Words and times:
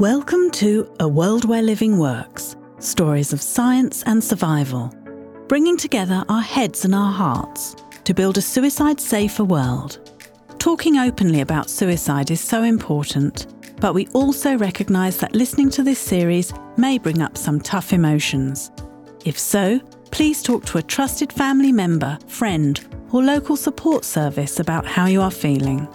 Welcome 0.00 0.50
to 0.52 0.90
A 0.98 1.06
World 1.06 1.44
Where 1.44 1.60
Living 1.60 1.98
Works 1.98 2.56
stories 2.78 3.34
of 3.34 3.42
science 3.42 4.02
and 4.04 4.24
survival, 4.24 4.90
bringing 5.46 5.76
together 5.76 6.24
our 6.30 6.40
heads 6.40 6.86
and 6.86 6.94
our 6.94 7.12
hearts 7.12 7.76
to 8.04 8.14
build 8.14 8.38
a 8.38 8.40
suicide 8.40 8.98
safer 8.98 9.44
world. 9.44 10.10
Talking 10.58 10.96
openly 10.96 11.42
about 11.42 11.68
suicide 11.68 12.30
is 12.30 12.40
so 12.40 12.62
important, 12.62 13.48
but 13.78 13.92
we 13.92 14.06
also 14.14 14.56
recognise 14.56 15.18
that 15.18 15.34
listening 15.34 15.68
to 15.68 15.82
this 15.82 15.98
series 15.98 16.54
may 16.78 16.96
bring 16.96 17.20
up 17.20 17.36
some 17.36 17.60
tough 17.60 17.92
emotions. 17.92 18.70
If 19.26 19.38
so, 19.38 19.80
please 20.12 20.42
talk 20.42 20.64
to 20.64 20.78
a 20.78 20.82
trusted 20.82 21.30
family 21.30 21.72
member, 21.72 22.18
friend, 22.26 22.80
or 23.12 23.22
local 23.22 23.54
support 23.54 24.06
service 24.06 24.60
about 24.60 24.86
how 24.86 25.04
you 25.04 25.20
are 25.20 25.30
feeling. 25.30 25.86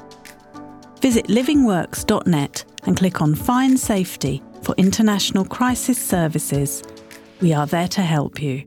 Visit 1.05 1.27
livingworks.net 1.27 2.65
and 2.85 2.97
click 2.97 3.21
on 3.21 3.35
Find 3.35 3.79
Safety 3.79 4.41
for 4.63 4.73
International 4.75 5.45
Crisis 5.45 6.03
Services. 6.03 6.81
We 7.41 7.53
are 7.53 7.67
there 7.67 7.87
to 7.89 8.01
help 8.01 8.41
you. 8.41 8.63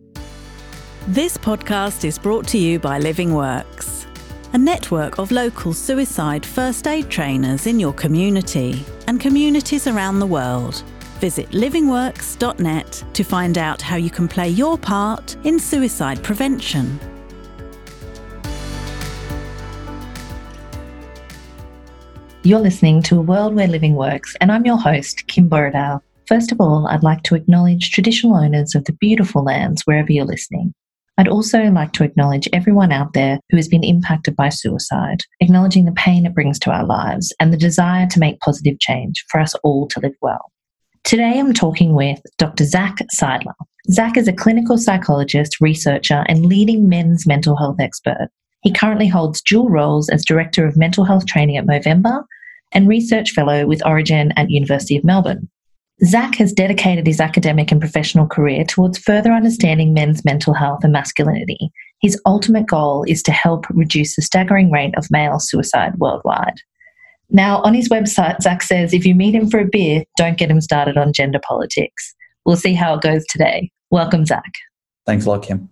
This 1.08 1.36
podcast 1.36 2.04
is 2.04 2.16
brought 2.16 2.46
to 2.46 2.56
you 2.56 2.78
by 2.78 3.00
Living 3.00 3.34
Works, 3.34 4.06
a 4.52 4.58
network 4.58 5.18
of 5.18 5.32
local 5.32 5.72
suicide 5.72 6.46
first 6.46 6.86
aid 6.86 7.10
trainers 7.10 7.66
in 7.66 7.80
your 7.80 7.92
community 7.92 8.84
and 9.08 9.20
communities 9.20 9.88
around 9.88 10.20
the 10.20 10.26
world. 10.26 10.84
Visit 11.18 11.50
livingworks.net 11.50 13.04
to 13.14 13.24
find 13.24 13.58
out 13.58 13.82
how 13.82 13.96
you 13.96 14.10
can 14.10 14.28
play 14.28 14.48
your 14.48 14.78
part 14.78 15.36
in 15.42 15.58
suicide 15.58 16.22
prevention. 16.22 17.00
You're 22.48 22.60
listening 22.60 23.02
to 23.02 23.18
A 23.18 23.20
World 23.20 23.54
Where 23.54 23.68
Living 23.68 23.94
Works, 23.94 24.34
and 24.40 24.50
I'm 24.50 24.64
your 24.64 24.78
host, 24.78 25.26
Kim 25.26 25.50
Borrowdale. 25.50 26.00
First 26.26 26.50
of 26.50 26.62
all, 26.62 26.86
I'd 26.86 27.02
like 27.02 27.22
to 27.24 27.34
acknowledge 27.34 27.90
traditional 27.90 28.36
owners 28.36 28.74
of 28.74 28.86
the 28.86 28.94
beautiful 28.94 29.44
lands 29.44 29.82
wherever 29.82 30.10
you're 30.10 30.24
listening. 30.24 30.72
I'd 31.18 31.28
also 31.28 31.64
like 31.64 31.92
to 31.92 32.04
acknowledge 32.04 32.48
everyone 32.54 32.90
out 32.90 33.12
there 33.12 33.38
who 33.50 33.58
has 33.58 33.68
been 33.68 33.84
impacted 33.84 34.34
by 34.34 34.48
suicide, 34.48 35.20
acknowledging 35.40 35.84
the 35.84 35.92
pain 35.92 36.24
it 36.24 36.34
brings 36.34 36.58
to 36.60 36.70
our 36.70 36.86
lives 36.86 37.34
and 37.38 37.52
the 37.52 37.58
desire 37.58 38.06
to 38.06 38.18
make 38.18 38.40
positive 38.40 38.78
change 38.80 39.26
for 39.28 39.40
us 39.40 39.54
all 39.56 39.86
to 39.88 40.00
live 40.00 40.16
well. 40.22 40.50
Today 41.04 41.38
I'm 41.38 41.52
talking 41.52 41.92
with 41.92 42.18
Dr. 42.38 42.64
Zac 42.64 42.96
Seidler. 43.14 43.52
Zac 43.90 44.16
is 44.16 44.26
a 44.26 44.32
clinical 44.32 44.78
psychologist, 44.78 45.60
researcher, 45.60 46.24
and 46.28 46.46
leading 46.46 46.88
men's 46.88 47.26
mental 47.26 47.58
health 47.58 47.78
expert. 47.78 48.30
He 48.62 48.72
currently 48.72 49.06
holds 49.06 49.42
dual 49.42 49.68
roles 49.68 50.08
as 50.08 50.24
Director 50.24 50.66
of 50.66 50.78
Mental 50.78 51.04
Health 51.04 51.26
Training 51.26 51.58
at 51.58 51.66
Movember 51.66 52.24
and 52.72 52.88
Research 52.88 53.30
Fellow 53.32 53.66
with 53.66 53.80
Orygen 53.82 54.32
at 54.36 54.50
University 54.50 54.96
of 54.96 55.04
Melbourne. 55.04 55.48
Zac 56.04 56.36
has 56.36 56.52
dedicated 56.52 57.06
his 57.06 57.20
academic 57.20 57.72
and 57.72 57.80
professional 57.80 58.26
career 58.26 58.64
towards 58.64 58.98
further 58.98 59.32
understanding 59.32 59.92
men's 59.92 60.24
mental 60.24 60.54
health 60.54 60.84
and 60.84 60.92
masculinity. 60.92 61.70
His 62.00 62.20
ultimate 62.24 62.66
goal 62.66 63.04
is 63.08 63.22
to 63.24 63.32
help 63.32 63.66
reduce 63.70 64.14
the 64.14 64.22
staggering 64.22 64.70
rate 64.70 64.94
of 64.96 65.10
male 65.10 65.40
suicide 65.40 65.94
worldwide. 65.98 66.60
Now, 67.30 67.60
on 67.62 67.74
his 67.74 67.88
website, 67.88 68.40
Zac 68.42 68.62
says 68.62 68.94
if 68.94 69.04
you 69.04 69.14
meet 69.14 69.34
him 69.34 69.50
for 69.50 69.58
a 69.58 69.66
beer, 69.66 70.04
don't 70.16 70.38
get 70.38 70.50
him 70.50 70.60
started 70.60 70.96
on 70.96 71.12
gender 71.12 71.40
politics. 71.46 72.14
We'll 72.44 72.56
see 72.56 72.74
how 72.74 72.94
it 72.94 73.02
goes 73.02 73.26
today. 73.26 73.70
Welcome, 73.90 74.24
Zac. 74.24 74.52
Thanks 75.04 75.26
a 75.26 75.30
lot, 75.30 75.42
Kim 75.42 75.68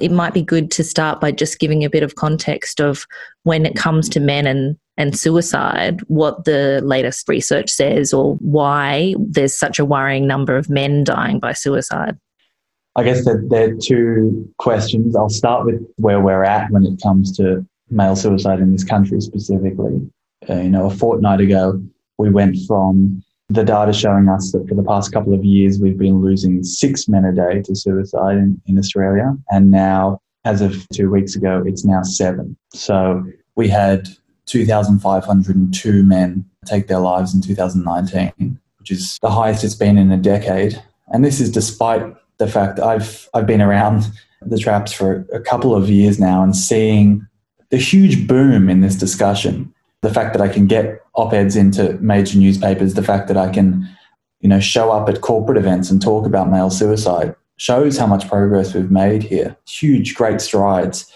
it 0.00 0.10
might 0.10 0.34
be 0.34 0.42
good 0.42 0.70
to 0.72 0.84
start 0.84 1.20
by 1.20 1.30
just 1.30 1.58
giving 1.58 1.84
a 1.84 1.90
bit 1.90 2.02
of 2.02 2.16
context 2.16 2.80
of 2.80 3.06
when 3.44 3.64
it 3.64 3.76
comes 3.76 4.08
to 4.08 4.20
men 4.20 4.46
and, 4.46 4.76
and 4.96 5.18
suicide, 5.18 6.00
what 6.08 6.44
the 6.44 6.80
latest 6.84 7.28
research 7.28 7.70
says 7.70 8.12
or 8.12 8.34
why 8.36 9.14
there's 9.18 9.56
such 9.56 9.78
a 9.78 9.84
worrying 9.84 10.26
number 10.26 10.56
of 10.56 10.70
men 10.70 11.04
dying 11.04 11.38
by 11.40 11.52
suicide. 11.52 12.16
I 12.96 13.02
guess 13.02 13.24
there 13.24 13.70
are 13.70 13.74
two 13.74 14.48
questions. 14.58 15.16
I'll 15.16 15.28
start 15.28 15.66
with 15.66 15.84
where 15.96 16.20
we're 16.20 16.44
at 16.44 16.70
when 16.70 16.84
it 16.84 17.00
comes 17.02 17.36
to 17.38 17.66
male 17.90 18.14
suicide 18.14 18.60
in 18.60 18.70
this 18.70 18.84
country 18.84 19.20
specifically. 19.20 20.00
Uh, 20.48 20.60
you 20.60 20.70
know, 20.70 20.86
a 20.86 20.90
fortnight 20.90 21.40
ago, 21.40 21.82
we 22.18 22.30
went 22.30 22.56
from 22.68 23.22
the 23.48 23.64
data 23.64 23.92
showing 23.92 24.28
us 24.28 24.52
that 24.52 24.66
for 24.68 24.74
the 24.74 24.82
past 24.82 25.12
couple 25.12 25.34
of 25.34 25.44
years, 25.44 25.80
we've 25.80 25.98
been 25.98 26.20
losing 26.20 26.62
six 26.62 27.08
men 27.08 27.24
a 27.24 27.32
day 27.32 27.62
to 27.62 27.74
suicide 27.74 28.36
in, 28.36 28.60
in 28.66 28.78
Australia. 28.78 29.34
And 29.50 29.70
now, 29.70 30.20
as 30.44 30.60
of 30.60 30.88
two 30.90 31.10
weeks 31.10 31.34
ago, 31.34 31.62
it's 31.66 31.84
now 31.84 32.02
seven. 32.02 32.56
So 32.72 33.24
we 33.56 33.68
had 33.68 34.08
2,502 34.46 36.02
men 36.02 36.44
take 36.66 36.86
their 36.86 36.98
lives 36.98 37.34
in 37.34 37.40
2019, 37.40 38.58
which 38.78 38.90
is 38.90 39.18
the 39.20 39.30
highest 39.30 39.64
it's 39.64 39.74
been 39.74 39.98
in 39.98 40.12
a 40.12 40.16
decade. 40.16 40.82
And 41.08 41.24
this 41.24 41.40
is 41.40 41.50
despite 41.50 42.02
the 42.38 42.48
fact 42.48 42.80
I've, 42.80 43.28
I've 43.34 43.46
been 43.46 43.62
around 43.62 44.10
the 44.42 44.58
traps 44.58 44.92
for 44.92 45.26
a 45.32 45.40
couple 45.40 45.74
of 45.74 45.88
years 45.88 46.18
now 46.18 46.42
and 46.42 46.54
seeing 46.54 47.26
the 47.70 47.76
huge 47.78 48.26
boom 48.26 48.68
in 48.68 48.80
this 48.80 48.96
discussion 48.96 49.74
the 50.04 50.12
fact 50.12 50.34
that 50.34 50.42
I 50.42 50.48
can 50.48 50.66
get 50.66 51.02
op-eds 51.14 51.56
into 51.56 51.94
major 51.94 52.38
newspapers, 52.38 52.92
the 52.92 53.02
fact 53.02 53.26
that 53.28 53.38
I 53.38 53.48
can, 53.48 53.88
you 54.40 54.48
know, 54.50 54.60
show 54.60 54.92
up 54.92 55.08
at 55.08 55.22
corporate 55.22 55.56
events 55.56 55.90
and 55.90 56.00
talk 56.00 56.26
about 56.26 56.50
male 56.50 56.68
suicide 56.68 57.34
shows 57.56 57.96
how 57.96 58.06
much 58.06 58.28
progress 58.28 58.74
we've 58.74 58.90
made 58.90 59.22
here. 59.22 59.56
Huge, 59.66 60.14
great 60.14 60.42
strides. 60.42 61.10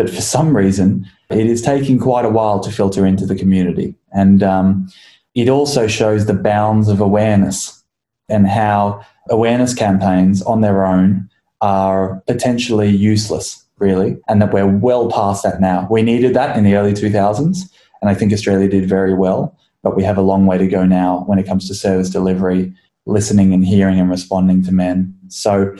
But 0.00 0.08
for 0.08 0.22
some 0.22 0.56
reason, 0.56 1.06
it 1.28 1.46
is 1.46 1.60
taking 1.60 1.98
quite 1.98 2.24
a 2.24 2.30
while 2.30 2.58
to 2.60 2.72
filter 2.72 3.04
into 3.04 3.26
the 3.26 3.34
community. 3.34 3.94
And 4.14 4.42
um, 4.42 4.88
it 5.34 5.50
also 5.50 5.86
shows 5.88 6.24
the 6.24 6.32
bounds 6.32 6.88
of 6.88 7.02
awareness 7.02 7.84
and 8.26 8.48
how 8.48 9.04
awareness 9.28 9.74
campaigns 9.74 10.40
on 10.40 10.62
their 10.62 10.86
own 10.86 11.28
are 11.60 12.22
potentially 12.26 12.88
useless, 12.88 13.62
really, 13.76 14.16
and 14.26 14.40
that 14.40 14.54
we're 14.54 14.66
well 14.66 15.10
past 15.10 15.42
that 15.42 15.60
now. 15.60 15.86
We 15.90 16.00
needed 16.00 16.32
that 16.32 16.56
in 16.56 16.64
the 16.64 16.76
early 16.76 16.94
2000s. 16.94 17.58
And 18.00 18.08
I 18.08 18.14
think 18.14 18.32
Australia 18.32 18.70
did 18.70 18.88
very 18.88 19.12
well, 19.12 19.54
but 19.82 19.96
we 19.96 20.02
have 20.04 20.16
a 20.16 20.22
long 20.22 20.46
way 20.46 20.56
to 20.56 20.66
go 20.66 20.86
now 20.86 21.24
when 21.26 21.38
it 21.38 21.46
comes 21.46 21.68
to 21.68 21.74
service 21.74 22.08
delivery, 22.08 22.72
listening 23.04 23.52
and 23.52 23.66
hearing 23.66 24.00
and 24.00 24.08
responding 24.08 24.64
to 24.64 24.72
men. 24.72 25.14
So, 25.28 25.76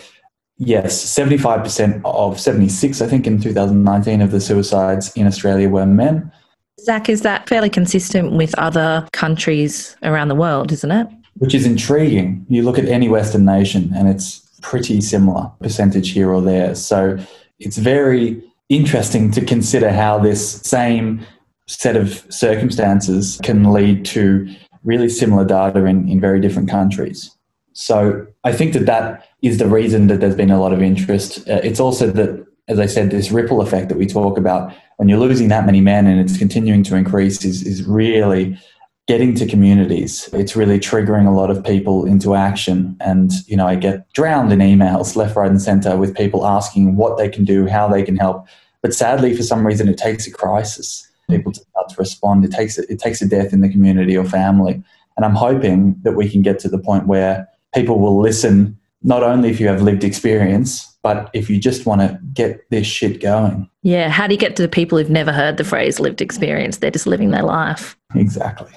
yes, 0.60 1.04
75% 1.04 2.00
of 2.04 2.38
76, 2.38 3.00
I 3.00 3.06
think, 3.06 3.26
in 3.26 3.40
2019 3.40 4.22
of 4.22 4.30
the 4.30 4.40
suicides 4.40 5.12
in 5.16 5.26
Australia 5.26 5.68
were 5.68 5.86
men. 5.86 6.30
Zac, 6.78 7.08
is 7.08 7.22
that 7.22 7.48
fairly 7.48 7.68
consistent 7.68 8.32
with 8.32 8.56
other 8.58 9.08
countries 9.12 9.96
around 10.02 10.28
the 10.28 10.34
world, 10.34 10.70
isn't 10.70 10.90
it? 10.90 11.08
Which 11.38 11.54
is 11.54 11.66
intriguing. 11.66 12.46
You 12.48 12.62
look 12.62 12.78
at 12.78 12.86
any 12.86 13.08
Western 13.08 13.44
nation 13.44 13.92
and 13.94 14.08
it's 14.08 14.40
pretty 14.62 15.00
similar 15.00 15.50
percentage 15.60 16.10
here 16.10 16.30
or 16.30 16.40
there. 16.40 16.74
So 16.74 17.18
it's 17.58 17.78
very 17.78 18.42
interesting 18.68 19.30
to 19.32 19.44
consider 19.44 19.90
how 19.90 20.18
this 20.18 20.60
same 20.62 21.26
set 21.66 21.96
of 21.96 22.24
circumstances 22.32 23.38
can 23.42 23.72
lead 23.72 24.04
to 24.04 24.48
really 24.84 25.08
similar 25.08 25.44
data 25.44 25.84
in, 25.84 26.08
in 26.08 26.20
very 26.20 26.40
different 26.40 26.68
countries. 26.68 27.36
So 27.72 28.26
I 28.44 28.52
think 28.52 28.72
that 28.72 28.86
that 28.86 29.28
is 29.42 29.58
the 29.58 29.66
reason 29.66 30.08
that 30.08 30.20
there's 30.20 30.34
been 30.34 30.50
a 30.50 30.60
lot 30.60 30.72
of 30.72 30.82
interest. 30.82 31.48
Uh, 31.48 31.60
it's 31.62 31.80
also 31.80 32.10
that, 32.10 32.46
as 32.68 32.78
I 32.78 32.86
said, 32.86 33.10
this 33.10 33.30
ripple 33.30 33.60
effect 33.60 33.88
that 33.88 33.98
we 33.98 34.06
talk 34.06 34.38
about 34.38 34.72
when 34.96 35.08
you're 35.08 35.18
losing 35.18 35.48
that 35.48 35.66
many 35.66 35.80
men 35.80 36.06
and 36.06 36.20
it's 36.20 36.36
continuing 36.36 36.82
to 36.84 36.96
increase 36.96 37.44
is, 37.44 37.66
is 37.66 37.84
really 37.84 38.58
getting 39.06 39.34
to 39.34 39.46
communities. 39.46 40.28
It's 40.32 40.54
really 40.54 40.78
triggering 40.78 41.26
a 41.26 41.32
lot 41.32 41.50
of 41.50 41.64
people 41.64 42.04
into 42.04 42.34
action. 42.34 42.96
And, 43.00 43.32
you 43.46 43.56
know, 43.56 43.66
I 43.66 43.74
get 43.74 44.12
drowned 44.12 44.52
in 44.52 44.60
emails 44.60 45.16
left, 45.16 45.36
right, 45.36 45.50
and 45.50 45.60
center 45.60 45.96
with 45.96 46.16
people 46.16 46.46
asking 46.46 46.96
what 46.96 47.18
they 47.18 47.28
can 47.28 47.44
do, 47.44 47.66
how 47.66 47.88
they 47.88 48.02
can 48.02 48.16
help. 48.16 48.46
But 48.82 48.94
sadly, 48.94 49.36
for 49.36 49.42
some 49.42 49.66
reason, 49.66 49.88
it 49.88 49.98
takes 49.98 50.26
a 50.26 50.30
crisis 50.30 51.10
people 51.30 51.52
to 51.52 51.60
start 51.60 51.88
to 51.88 51.96
respond. 51.96 52.44
It 52.44 52.52
takes 52.52 52.78
it 52.78 52.98
takes 52.98 53.22
a 53.22 53.28
death 53.28 53.52
in 53.52 53.60
the 53.60 53.68
community 53.68 54.16
or 54.16 54.24
family, 54.24 54.82
and 55.16 55.24
I'm 55.24 55.34
hoping 55.34 55.96
that 56.02 56.12
we 56.12 56.28
can 56.28 56.42
get 56.42 56.58
to 56.60 56.68
the 56.68 56.78
point 56.78 57.06
where 57.06 57.48
people 57.74 57.98
will 57.98 58.20
listen. 58.20 58.78
Not 59.02 59.22
only 59.22 59.48
if 59.48 59.60
you 59.60 59.68
have 59.68 59.82
lived 59.82 60.04
experience, 60.04 60.86
but 61.02 61.30
if 61.32 61.48
you 61.48 61.58
just 61.58 61.86
want 61.86 62.02
to 62.02 62.18
get 62.34 62.68
this 62.70 62.86
shit 62.86 63.20
going. 63.20 63.68
Yeah. 63.82 64.10
How 64.10 64.26
do 64.26 64.34
you 64.34 64.38
get 64.38 64.56
to 64.56 64.62
the 64.62 64.68
people 64.68 64.98
who've 64.98 65.08
never 65.10 65.32
heard 65.32 65.56
the 65.56 65.64
phrase 65.64 65.98
lived 65.98 66.20
experience? 66.20 66.78
They're 66.78 66.90
just 66.90 67.06
living 67.06 67.30
their 67.30 67.42
life. 67.42 67.96
Exactly. 68.14 68.70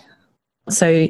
So 0.69 1.07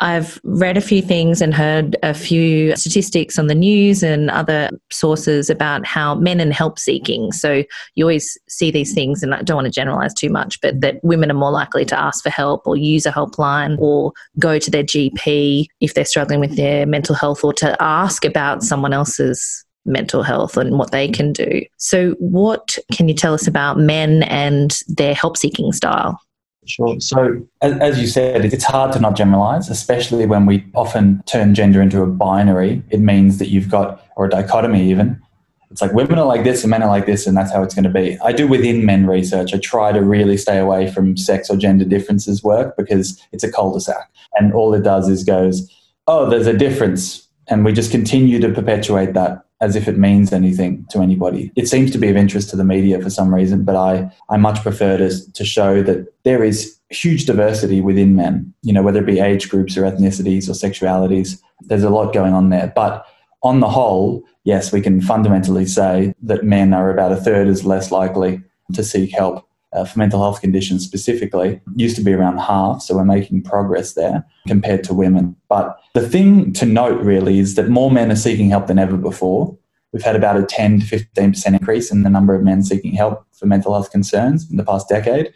I've 0.00 0.40
read 0.44 0.78
a 0.78 0.80
few 0.80 1.02
things 1.02 1.42
and 1.42 1.54
heard 1.54 1.96
a 2.02 2.14
few 2.14 2.74
statistics 2.74 3.38
on 3.38 3.48
the 3.48 3.54
news 3.54 4.02
and 4.02 4.30
other 4.30 4.70
sources 4.90 5.50
about 5.50 5.86
how 5.86 6.14
men 6.14 6.40
and 6.40 6.54
help 6.54 6.78
seeking. 6.78 7.32
So 7.32 7.64
you 7.94 8.04
always 8.04 8.38
see 8.48 8.70
these 8.70 8.94
things, 8.94 9.22
and 9.22 9.34
I 9.34 9.42
don't 9.42 9.56
want 9.56 9.66
to 9.66 9.72
generalize 9.72 10.14
too 10.14 10.30
much, 10.30 10.58
but 10.62 10.80
that 10.80 11.04
women 11.04 11.30
are 11.30 11.34
more 11.34 11.50
likely 11.50 11.84
to 11.84 11.98
ask 11.98 12.22
for 12.22 12.30
help 12.30 12.66
or 12.66 12.76
use 12.76 13.04
a 13.04 13.12
helpline 13.12 13.78
or 13.78 14.12
go 14.38 14.58
to 14.58 14.70
their 14.70 14.84
GP 14.84 15.66
if 15.80 15.92
they're 15.92 16.04
struggling 16.06 16.40
with 16.40 16.56
their 16.56 16.86
mental 16.86 17.14
health 17.14 17.44
or 17.44 17.52
to 17.54 17.76
ask 17.82 18.24
about 18.24 18.62
someone 18.62 18.94
else's 18.94 19.66
mental 19.84 20.22
health 20.22 20.56
and 20.56 20.78
what 20.78 20.92
they 20.92 21.08
can 21.08 21.32
do. 21.32 21.62
So, 21.76 22.12
what 22.18 22.78
can 22.92 23.08
you 23.08 23.14
tell 23.14 23.34
us 23.34 23.46
about 23.46 23.78
men 23.78 24.22
and 24.24 24.78
their 24.88 25.14
help 25.14 25.36
seeking 25.36 25.72
style? 25.72 26.20
Sure. 26.66 27.00
So, 27.00 27.46
as, 27.62 27.98
you 27.98 28.06
said, 28.06 28.44
it's 28.44 28.64
hard 28.64 28.92
to 28.92 29.00
not 29.00 29.16
generalize, 29.16 29.70
especially 29.70 30.26
when 30.26 30.46
we 30.46 30.64
often 30.74 31.22
turn 31.26 31.54
gender 31.54 31.80
into 31.80 32.02
a 32.02 32.06
binary. 32.06 32.82
It 32.90 33.00
means 33.00 33.38
that 33.38 33.48
you've 33.48 33.70
got, 33.70 34.06
or 34.16 34.26
a 34.26 34.30
dichotomy 34.30 34.90
even. 34.90 35.20
It's 35.70 35.80
like 35.80 35.92
women 35.92 36.18
are 36.18 36.26
like 36.26 36.44
this 36.44 36.62
and 36.62 36.70
men 36.70 36.82
are 36.82 36.88
like 36.88 37.06
this, 37.06 37.26
and 37.26 37.36
that's 37.36 37.52
how 37.52 37.62
it's 37.62 37.74
going 37.74 37.84
to 37.84 37.90
be. 37.90 38.18
I 38.22 38.32
do 38.32 38.46
within 38.46 38.84
men 38.84 39.06
research. 39.06 39.54
I 39.54 39.58
try 39.58 39.92
to 39.92 40.02
really 40.02 40.36
stay 40.36 40.58
away 40.58 40.90
from 40.90 41.16
sex 41.16 41.48
or 41.48 41.56
gender 41.56 41.84
differences 41.84 42.42
work 42.42 42.76
because 42.76 43.20
it's 43.32 43.44
a 43.44 43.50
cul 43.50 43.72
de 43.72 43.80
sac. 43.80 44.10
And 44.36 44.52
all 44.52 44.74
it 44.74 44.82
does 44.82 45.08
is 45.08 45.24
goes, 45.24 45.70
oh, 46.06 46.28
there's 46.28 46.46
a 46.48 46.56
difference. 46.56 47.26
And 47.48 47.64
we 47.64 47.72
just 47.72 47.90
continue 47.90 48.38
to 48.40 48.48
perpetuate 48.50 49.14
that 49.14 49.44
as 49.60 49.76
if 49.76 49.86
it 49.88 49.98
means 49.98 50.32
anything 50.32 50.86
to 50.90 51.00
anybody. 51.00 51.52
It 51.54 51.68
seems 51.68 51.90
to 51.90 51.98
be 51.98 52.08
of 52.08 52.16
interest 52.16 52.50
to 52.50 52.56
the 52.56 52.64
media 52.64 53.00
for 53.00 53.10
some 53.10 53.34
reason, 53.34 53.64
but 53.64 53.76
I, 53.76 54.10
I 54.28 54.36
much 54.36 54.62
prefer 54.62 54.96
to, 54.96 55.32
to 55.32 55.44
show 55.44 55.82
that 55.82 56.06
there 56.24 56.42
is 56.42 56.78
huge 56.88 57.26
diversity 57.26 57.80
within 57.80 58.16
men, 58.16 58.52
you 58.62 58.72
know, 58.72 58.82
whether 58.82 59.00
it 59.00 59.06
be 59.06 59.20
age 59.20 59.50
groups 59.50 59.76
or 59.76 59.82
ethnicities 59.82 60.48
or 60.48 60.52
sexualities. 60.52 61.40
There's 61.60 61.84
a 61.84 61.90
lot 61.90 62.14
going 62.14 62.32
on 62.32 62.48
there. 62.48 62.72
But 62.74 63.06
on 63.42 63.60
the 63.60 63.68
whole, 63.68 64.24
yes, 64.44 64.72
we 64.72 64.80
can 64.80 65.00
fundamentally 65.00 65.66
say 65.66 66.14
that 66.22 66.44
men 66.44 66.72
are 66.72 66.90
about 66.90 67.12
a 67.12 67.16
third 67.16 67.48
as 67.48 67.64
less 67.64 67.90
likely 67.90 68.42
to 68.72 68.82
seek 68.82 69.10
help 69.12 69.46
uh, 69.72 69.84
for 69.84 69.98
mental 69.98 70.20
health 70.20 70.40
conditions 70.40 70.84
specifically 70.84 71.60
used 71.76 71.96
to 71.96 72.02
be 72.02 72.12
around 72.12 72.38
half, 72.38 72.82
so 72.82 72.96
we're 72.96 73.04
making 73.04 73.42
progress 73.42 73.94
there 73.94 74.24
compared 74.48 74.82
to 74.84 74.94
women. 74.94 75.36
But 75.48 75.78
the 75.94 76.08
thing 76.08 76.52
to 76.54 76.66
note 76.66 77.00
really 77.02 77.38
is 77.38 77.54
that 77.54 77.68
more 77.68 77.90
men 77.90 78.10
are 78.10 78.16
seeking 78.16 78.50
help 78.50 78.66
than 78.66 78.78
ever 78.78 78.96
before. 78.96 79.56
We've 79.92 80.02
had 80.02 80.16
about 80.16 80.38
a 80.38 80.44
10 80.44 80.80
to 80.80 80.86
15% 80.86 81.46
increase 81.46 81.90
in 81.90 82.02
the 82.02 82.10
number 82.10 82.34
of 82.34 82.42
men 82.42 82.62
seeking 82.62 82.92
help 82.92 83.24
for 83.32 83.46
mental 83.46 83.72
health 83.72 83.90
concerns 83.90 84.48
in 84.50 84.56
the 84.56 84.64
past 84.64 84.88
decade. 84.88 85.32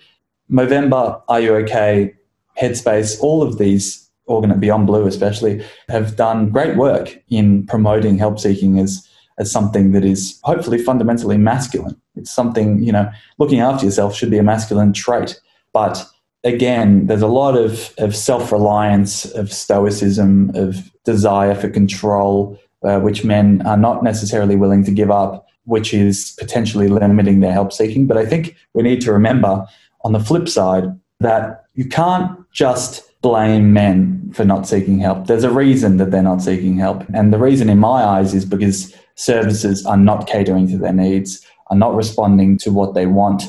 Movember, 0.50 1.22
Are 1.28 1.40
You 1.40 1.56
OK, 1.56 2.14
Headspace, 2.60 3.20
all 3.20 3.42
of 3.42 3.58
these, 3.58 4.10
Beyond 4.26 4.86
Blue 4.86 5.06
especially, 5.06 5.64
have 5.88 6.16
done 6.16 6.50
great 6.50 6.76
work 6.76 7.22
in 7.28 7.66
promoting 7.66 8.16
help 8.16 8.38
seeking 8.38 8.78
as 8.78 9.06
as 9.38 9.50
something 9.50 9.92
that 9.92 10.04
is 10.04 10.38
hopefully 10.44 10.78
fundamentally 10.78 11.36
masculine. 11.36 12.00
It's 12.16 12.32
something, 12.32 12.82
you 12.82 12.92
know, 12.92 13.10
looking 13.38 13.60
after 13.60 13.84
yourself 13.84 14.14
should 14.14 14.30
be 14.30 14.38
a 14.38 14.42
masculine 14.42 14.92
trait. 14.92 15.40
But 15.72 16.06
again, 16.44 17.06
there's 17.06 17.22
a 17.22 17.26
lot 17.26 17.56
of, 17.56 17.92
of 17.98 18.14
self 18.14 18.52
reliance, 18.52 19.24
of 19.34 19.52
stoicism, 19.52 20.50
of 20.54 20.92
desire 21.04 21.54
for 21.54 21.68
control, 21.68 22.58
uh, 22.84 23.00
which 23.00 23.24
men 23.24 23.66
are 23.66 23.76
not 23.76 24.04
necessarily 24.04 24.56
willing 24.56 24.84
to 24.84 24.92
give 24.92 25.10
up, 25.10 25.46
which 25.64 25.92
is 25.92 26.36
potentially 26.38 26.88
limiting 26.88 27.40
their 27.40 27.52
help 27.52 27.72
seeking. 27.72 28.06
But 28.06 28.18
I 28.18 28.26
think 28.26 28.54
we 28.74 28.82
need 28.82 29.00
to 29.02 29.12
remember 29.12 29.66
on 30.02 30.12
the 30.12 30.20
flip 30.20 30.48
side 30.48 30.84
that 31.20 31.64
you 31.74 31.88
can't 31.88 32.38
just 32.52 33.02
blame 33.24 33.72
men 33.72 34.30
for 34.34 34.44
not 34.44 34.68
seeking 34.68 34.98
help. 34.98 35.26
There's 35.26 35.44
a 35.44 35.50
reason 35.50 35.96
that 35.96 36.10
they're 36.10 36.22
not 36.22 36.42
seeking 36.42 36.76
help. 36.76 37.04
And 37.14 37.32
the 37.32 37.38
reason, 37.38 37.70
in 37.70 37.78
my 37.78 38.04
eyes, 38.04 38.34
is 38.34 38.44
because 38.44 38.94
services 39.14 39.86
are 39.86 39.96
not 39.96 40.26
catering 40.26 40.68
to 40.68 40.76
their 40.76 40.92
needs, 40.92 41.40
are 41.70 41.76
not 41.76 41.94
responding 41.94 42.58
to 42.58 42.70
what 42.70 42.92
they 42.92 43.06
want. 43.06 43.44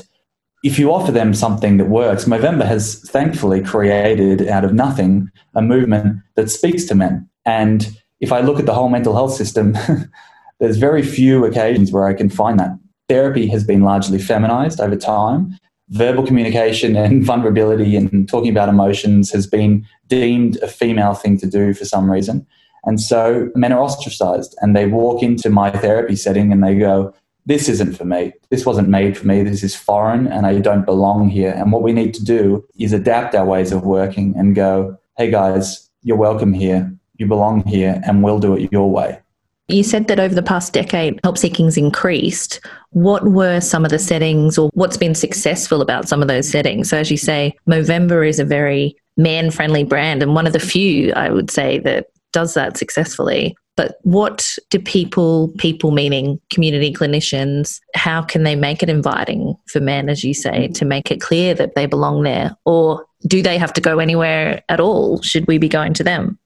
If 0.64 0.78
you 0.78 0.90
offer 0.90 1.12
them 1.12 1.34
something 1.34 1.76
that 1.76 1.90
works, 1.90 2.24
Movember 2.24 2.64
has 2.64 3.02
thankfully 3.10 3.62
created 3.62 4.48
out 4.48 4.64
of 4.64 4.72
nothing 4.72 5.30
a 5.54 5.60
movement 5.60 6.22
that 6.36 6.50
speaks 6.50 6.84
to 6.84 6.94
men. 6.94 7.28
And 7.44 7.94
if 8.20 8.32
I 8.32 8.40
look 8.40 8.58
at 8.58 8.64
the 8.64 8.72
whole 8.72 8.88
mental 8.88 9.14
health 9.14 9.34
system, 9.34 9.76
there's 10.58 10.78
very 10.78 11.02
few 11.02 11.44
occasions 11.44 11.92
where 11.92 12.06
I 12.06 12.14
can 12.14 12.30
find 12.30 12.58
that. 12.58 12.70
Therapy 13.10 13.46
has 13.48 13.62
been 13.62 13.82
largely 13.82 14.18
feminized 14.18 14.80
over 14.80 14.96
time. 14.96 15.58
Verbal 15.90 16.26
communication 16.26 16.96
and 16.96 17.24
vulnerability 17.24 17.96
and 17.96 18.28
talking 18.28 18.50
about 18.50 18.68
emotions 18.68 19.30
has 19.32 19.46
been 19.46 19.86
deemed 20.08 20.56
a 20.56 20.68
female 20.68 21.14
thing 21.14 21.38
to 21.38 21.46
do 21.46 21.74
for 21.74 21.84
some 21.84 22.10
reason. 22.10 22.46
And 22.84 23.00
so 23.00 23.50
men 23.54 23.72
are 23.72 23.80
ostracized 23.80 24.56
and 24.60 24.74
they 24.74 24.86
walk 24.86 25.22
into 25.22 25.50
my 25.50 25.70
therapy 25.70 26.16
setting 26.16 26.52
and 26.52 26.62
they 26.62 26.76
go, 26.76 27.12
This 27.44 27.68
isn't 27.68 27.94
for 27.94 28.04
me. 28.04 28.32
This 28.50 28.64
wasn't 28.64 28.88
made 28.88 29.18
for 29.18 29.26
me. 29.26 29.42
This 29.42 29.64
is 29.64 29.74
foreign 29.74 30.28
and 30.28 30.46
I 30.46 30.60
don't 30.60 30.86
belong 30.86 31.28
here. 31.28 31.52
And 31.56 31.72
what 31.72 31.82
we 31.82 31.92
need 31.92 32.14
to 32.14 32.24
do 32.24 32.64
is 32.78 32.92
adapt 32.92 33.34
our 33.34 33.44
ways 33.44 33.72
of 33.72 33.82
working 33.84 34.34
and 34.36 34.54
go, 34.54 34.98
Hey 35.16 35.30
guys, 35.30 35.90
you're 36.02 36.16
welcome 36.16 36.52
here. 36.52 36.92
You 37.16 37.26
belong 37.26 37.64
here 37.64 38.00
and 38.06 38.22
we'll 38.22 38.38
do 38.38 38.54
it 38.54 38.70
your 38.70 38.90
way. 38.90 39.20
You 39.68 39.82
said 39.82 40.06
that 40.08 40.20
over 40.20 40.34
the 40.34 40.42
past 40.42 40.72
decade, 40.72 41.18
help 41.24 41.36
seeking's 41.36 41.76
increased. 41.76 42.60
What 42.90 43.24
were 43.24 43.60
some 43.60 43.84
of 43.84 43.90
the 43.90 43.98
settings 43.98 44.58
or 44.58 44.70
what's 44.74 44.96
been 44.96 45.14
successful 45.14 45.82
about 45.82 46.08
some 46.08 46.22
of 46.22 46.28
those 46.28 46.48
settings? 46.48 46.88
So, 46.88 46.98
as 46.98 47.10
you 47.10 47.16
say, 47.16 47.54
Movember 47.68 48.28
is 48.28 48.38
a 48.38 48.44
very 48.44 48.96
man 49.16 49.50
friendly 49.50 49.82
brand 49.82 50.22
and 50.22 50.34
one 50.34 50.46
of 50.46 50.52
the 50.52 50.60
few, 50.60 51.12
I 51.14 51.30
would 51.30 51.50
say, 51.50 51.78
that 51.80 52.06
does 52.32 52.54
that 52.54 52.76
successfully. 52.76 53.56
But 53.76 53.98
what 54.02 54.56
do 54.70 54.78
people, 54.78 55.48
people 55.58 55.90
meaning 55.90 56.40
community 56.50 56.92
clinicians, 56.92 57.80
how 57.94 58.22
can 58.22 58.42
they 58.42 58.56
make 58.56 58.82
it 58.82 58.88
inviting 58.88 59.54
for 59.68 59.80
men, 59.80 60.08
as 60.08 60.24
you 60.24 60.32
say, 60.32 60.68
to 60.68 60.84
make 60.84 61.10
it 61.10 61.20
clear 61.20 61.54
that 61.54 61.74
they 61.74 61.86
belong 61.86 62.22
there? 62.22 62.56
Or 62.64 63.04
do 63.26 63.42
they 63.42 63.58
have 63.58 63.72
to 63.74 63.80
go 63.80 63.98
anywhere 63.98 64.62
at 64.68 64.80
all? 64.80 65.20
Should 65.22 65.46
we 65.46 65.58
be 65.58 65.68
going 65.68 65.92
to 65.94 66.04
them? 66.04 66.38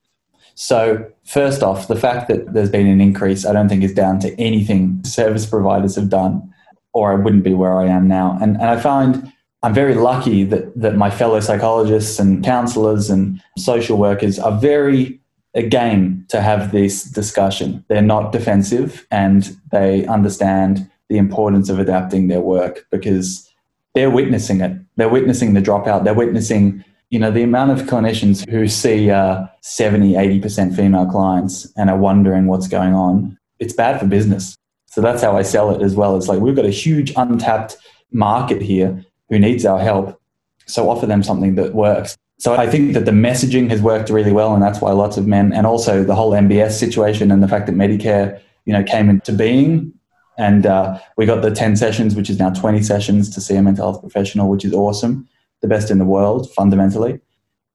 So, 0.55 1.09
first 1.23 1.63
off, 1.63 1.87
the 1.87 1.95
fact 1.95 2.27
that 2.27 2.53
there's 2.53 2.69
been 2.69 2.87
an 2.87 3.01
increase, 3.01 3.45
I 3.45 3.53
don't 3.53 3.69
think 3.69 3.83
is 3.83 3.93
down 3.93 4.19
to 4.19 4.39
anything 4.39 5.03
service 5.03 5.45
providers 5.45 5.95
have 5.95 6.09
done, 6.09 6.53
or 6.93 7.11
I 7.11 7.15
wouldn't 7.15 7.43
be 7.43 7.53
where 7.53 7.77
I 7.77 7.87
am 7.87 8.07
now. 8.07 8.37
And, 8.41 8.55
and 8.55 8.65
I 8.65 8.79
find 8.79 9.31
I'm 9.63 9.73
very 9.73 9.93
lucky 9.93 10.43
that, 10.45 10.79
that 10.79 10.95
my 10.95 11.11
fellow 11.11 11.39
psychologists 11.39 12.19
and 12.19 12.43
counselors 12.43 13.09
and 13.09 13.41
social 13.57 13.97
workers 13.97 14.39
are 14.39 14.57
very 14.57 15.21
game 15.69 16.25
to 16.29 16.41
have 16.41 16.71
this 16.71 17.03
discussion. 17.03 17.83
They're 17.87 18.01
not 18.01 18.31
defensive 18.31 19.05
and 19.11 19.55
they 19.71 20.05
understand 20.07 20.89
the 21.09 21.17
importance 21.17 21.69
of 21.69 21.77
adapting 21.77 22.27
their 22.27 22.39
work 22.39 22.87
because 22.89 23.47
they're 23.93 24.09
witnessing 24.09 24.61
it. 24.61 24.77
They're 24.95 25.09
witnessing 25.09 25.53
the 25.53 25.61
dropout. 25.61 26.05
They're 26.05 26.13
witnessing, 26.13 26.83
you 27.11 27.19
know, 27.19 27.29
the 27.29 27.43
amount 27.43 27.71
of 27.71 27.87
clinicians 27.87 28.49
who 28.49 28.67
see 28.69 29.11
uh, 29.11 29.45
70, 29.59 30.13
80% 30.13 30.75
female 30.75 31.05
clients 31.05 31.71
and 31.75 31.89
are 31.89 31.97
wondering 31.97 32.47
what's 32.47 32.69
going 32.69 32.93
on. 32.93 33.37
It's 33.59 33.73
bad 33.73 33.99
for 33.99 34.07
business. 34.07 34.57
So 34.87 35.01
that's 35.01 35.21
how 35.21 35.37
I 35.37 35.41
sell 35.41 35.75
it 35.75 35.81
as 35.81 35.93
well. 35.93 36.15
It's 36.15 36.29
like 36.29 36.39
we've 36.39 36.55
got 36.55 36.65
a 36.65 36.69
huge 36.69 37.11
untapped 37.17 37.75
market 38.11 38.61
here 38.61 39.03
who 39.29 39.39
needs 39.39 39.65
our 39.65 39.79
help. 39.79 40.19
So 40.67 40.89
offer 40.89 41.05
them 41.05 41.21
something 41.21 41.55
that 41.55 41.75
works. 41.75 42.17
So 42.39 42.55
I 42.55 42.67
think 42.67 42.93
that 42.93 43.05
the 43.05 43.11
messaging 43.11 43.69
has 43.69 43.81
worked 43.81 44.09
really 44.09 44.31
well, 44.31 44.53
and 44.53 44.63
that's 44.63 44.81
why 44.81 44.91
lots 44.93 45.17
of 45.17 45.27
men, 45.27 45.53
and 45.53 45.67
also 45.67 46.03
the 46.03 46.15
whole 46.15 46.31
MBS 46.31 46.71
situation 46.71 47.29
and 47.29 47.43
the 47.43 47.47
fact 47.47 47.67
that 47.67 47.75
Medicare, 47.75 48.41
you 48.65 48.73
know, 48.73 48.83
came 48.83 49.09
into 49.09 49.31
being, 49.31 49.93
and 50.39 50.65
uh, 50.65 50.97
we 51.17 51.27
got 51.27 51.43
the 51.43 51.51
ten 51.51 51.75
sessions, 51.75 52.15
which 52.15 52.31
is 52.31 52.39
now 52.39 52.49
twenty 52.49 52.81
sessions 52.81 53.29
to 53.35 53.41
see 53.41 53.55
a 53.55 53.61
mental 53.61 53.91
health 53.91 54.01
professional, 54.01 54.49
which 54.49 54.65
is 54.65 54.73
awesome, 54.73 55.27
the 55.61 55.67
best 55.67 55.91
in 55.91 55.99
the 55.99 56.05
world 56.05 56.51
fundamentally, 56.51 57.19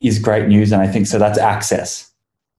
is 0.00 0.18
great 0.18 0.48
news, 0.48 0.72
and 0.72 0.82
I 0.82 0.86
think 0.86 1.06
so. 1.06 1.18
That's 1.18 1.38
access, 1.38 2.10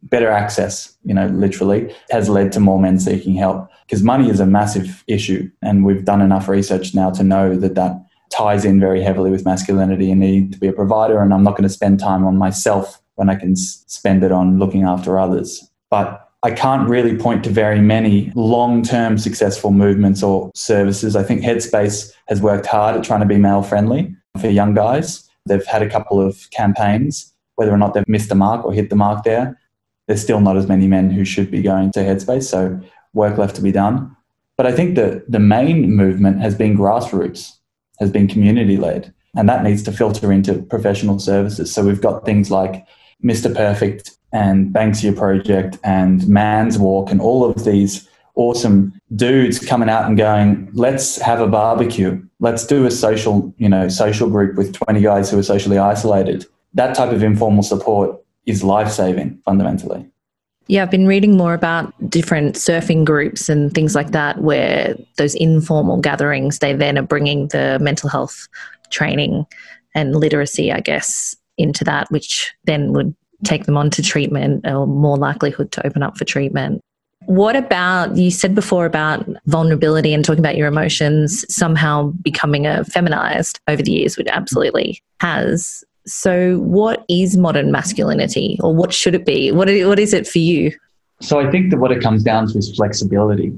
better 0.04 0.30
access, 0.30 0.96
you 1.04 1.14
know, 1.14 1.28
literally 1.28 1.94
has 2.10 2.30
led 2.30 2.52
to 2.54 2.60
more 2.60 2.80
men 2.80 3.00
seeking 3.00 3.36
help 3.36 3.70
because 3.86 4.04
money 4.04 4.30
is 4.30 4.40
a 4.40 4.46
massive 4.46 5.04
issue, 5.08 5.50
and 5.62 5.86
we've 5.86 6.06
done 6.06 6.22
enough 6.22 6.48
research 6.48 6.94
now 6.96 7.12
to 7.12 7.24
know 7.24 7.56
that 7.58 7.76
that 7.76 8.04
ties 8.30 8.66
in 8.66 8.80
very 8.80 9.02
heavily 9.02 9.32
with 9.32 9.46
masculinity 9.46 10.12
and 10.12 10.20
needing 10.20 10.52
to 10.52 10.60
be 10.60 10.68
a 10.68 10.74
provider. 10.74 11.22
And 11.22 11.34
I'm 11.34 11.44
not 11.44 11.52
going 11.52 11.64
to 11.64 11.70
spend 11.70 12.00
time 12.00 12.26
on 12.26 12.38
myself 12.38 13.02
when 13.16 13.30
I 13.30 13.36
can 13.36 13.56
spend 13.56 14.24
it 14.24 14.32
on 14.32 14.60
looking 14.60 14.84
after 14.84 15.18
others. 15.18 15.70
But 15.90 16.28
I 16.44 16.52
can't 16.52 16.88
really 16.88 17.18
point 17.18 17.44
to 17.46 17.50
very 17.50 17.82
many 17.82 18.32
long 18.36 18.84
term 18.84 19.18
successful 19.18 19.72
movements 19.72 20.22
or 20.22 20.52
services. 20.56 21.16
I 21.16 21.24
think 21.24 21.42
Headspace 21.42 22.12
has 22.28 22.42
worked 22.42 22.68
hard 22.68 22.96
at 22.96 23.04
trying 23.04 23.22
to 23.22 23.26
be 23.26 23.38
male 23.38 23.64
friendly 23.64 24.16
for 24.38 24.50
young 24.50 24.74
guys. 24.74 25.30
They've 25.46 25.66
had 25.66 25.82
a 25.82 25.90
couple 25.90 26.22
of 26.22 26.50
campaigns, 26.52 27.34
whether 27.56 27.72
or 27.72 27.78
not 27.78 27.94
they've 27.94 28.08
missed 28.08 28.30
the 28.30 28.36
mark 28.36 28.66
or 28.66 28.74
hit 28.74 28.90
the 28.90 28.96
mark 28.96 29.24
there. 29.24 29.60
There's 30.08 30.22
still 30.22 30.42
not 30.42 30.58
as 30.58 30.68
many 30.68 30.88
men 30.88 31.10
who 31.10 31.26
should 31.26 31.52
be 31.52 31.62
going 31.62 31.92
to 31.94 32.00
Headspace, 32.00 32.44
so 32.44 32.80
work 33.14 33.38
left 33.38 33.56
to 33.58 33.62
be 33.62 33.72
done. 33.72 34.16
But 34.56 34.66
I 34.66 34.72
think 34.72 34.96
that 34.96 35.30
the 35.30 35.40
main 35.40 35.94
movement 35.94 36.42
has 36.42 36.56
been 36.56 36.78
grassroots 36.78 37.58
has 38.00 38.12
been 38.12 38.28
community 38.28 38.78
led. 38.78 39.14
And 39.36 39.48
that 39.50 39.64
needs 39.64 39.84
to 39.84 39.92
filter 39.92 40.32
into 40.32 40.62
professional 40.64 41.20
services. 41.20 41.74
So 41.74 41.84
we've 41.84 42.02
got 42.02 42.26
things 42.26 42.50
like 42.50 42.86
Mr. 43.24 43.54
Perfect 43.54 44.18
and 44.32 44.74
Banksia 44.74 45.16
Project 45.16 45.78
and 45.84 46.28
Man's 46.28 46.78
Walk 46.78 47.12
and 47.12 47.22
all 47.22 47.46
of 47.46 47.64
these 47.64 48.08
awesome 48.38 48.94
dudes 49.16 49.60
coming 49.60 49.90
out 49.90 50.06
and 50.06 50.18
going, 50.18 50.70
let's 50.74 51.20
have 51.22 51.42
a 51.42 51.48
barbecue. 51.48 52.22
Let's 52.40 52.66
do 52.66 52.86
a 52.86 52.92
social, 52.92 53.54
you 53.58 53.68
know, 53.68 53.90
social 53.90 54.30
group 54.30 54.56
with 54.56 54.74
20 54.74 55.02
guys 55.02 55.30
who 55.30 55.40
are 55.40 55.44
socially 55.44 55.78
isolated. 55.78 56.46
That 56.74 56.96
type 56.96 57.12
of 57.12 57.24
informal 57.24 57.64
support 57.64 58.20
is 58.46 58.64
life 58.64 58.92
saving 58.92 59.42
fundamentally. 59.44 60.08
Yeah, 60.68 60.84
I've 60.84 60.92
been 60.92 61.08
reading 61.08 61.38
more 61.38 61.54
about 61.54 61.94
different 62.10 62.56
surfing 62.56 63.06
groups 63.06 63.48
and 63.48 63.74
things 63.74 63.96
like 63.96 64.12
that, 64.12 64.42
where 64.42 64.96
those 65.18 65.34
informal 65.34 65.98
gatherings, 66.02 66.60
they 66.60 66.74
then 66.74 66.98
are 66.98 67.04
bringing 67.04 67.48
the 67.48 67.80
mental 67.82 68.10
health 68.10 68.48
training 68.90 69.46
and 69.96 70.16
literacy, 70.16 70.72
I 70.72 70.82
guess, 70.82 71.36
into 71.58 71.84
that, 71.86 72.12
which 72.12 72.54
then 72.66 72.92
would 72.94 73.16
take 73.46 73.66
them 73.66 73.78
on 73.78 73.90
to 73.92 74.02
treatment 74.02 74.66
or 74.68 74.86
more 74.86 75.18
likelihood 75.18 75.72
to 75.72 75.88
open 75.88 76.04
up 76.04 76.18
for 76.18 76.26
treatment. 76.26 76.82
What 77.26 77.56
about, 77.56 78.16
you 78.16 78.32
said 78.32 78.56
before 78.56 78.86
about 78.86 79.28
vulnerability 79.48 80.14
and 80.14 80.24
talking 80.24 80.40
about 80.40 80.56
your 80.56 80.68
emotions 80.68 81.46
somehow 81.54 82.14
becoming 82.22 82.66
a 82.68 82.86
feminized 82.86 83.60
over 83.68 83.82
the 83.82 83.92
years, 83.92 84.18
which 84.18 84.28
absolutely 84.28 85.02
has. 85.20 85.84
So, 86.06 86.60
what 86.60 87.04
is 87.10 87.36
modern 87.36 87.72
masculinity 87.72 88.58
or 88.62 88.74
what 88.74 88.94
should 88.94 89.14
it 89.14 89.26
be? 89.26 89.52
What 89.52 89.68
what 89.68 90.00
is 90.00 90.14
it 90.14 90.26
for 90.26 90.40
you? 90.40 90.72
So, 91.20 91.40
I 91.40 91.52
think 91.52 91.72
that 91.72 91.80
what 91.80 91.92
it 91.92 92.02
comes 92.02 92.24
down 92.24 92.48
to 92.48 92.58
is 92.58 92.74
flexibility. 92.76 93.52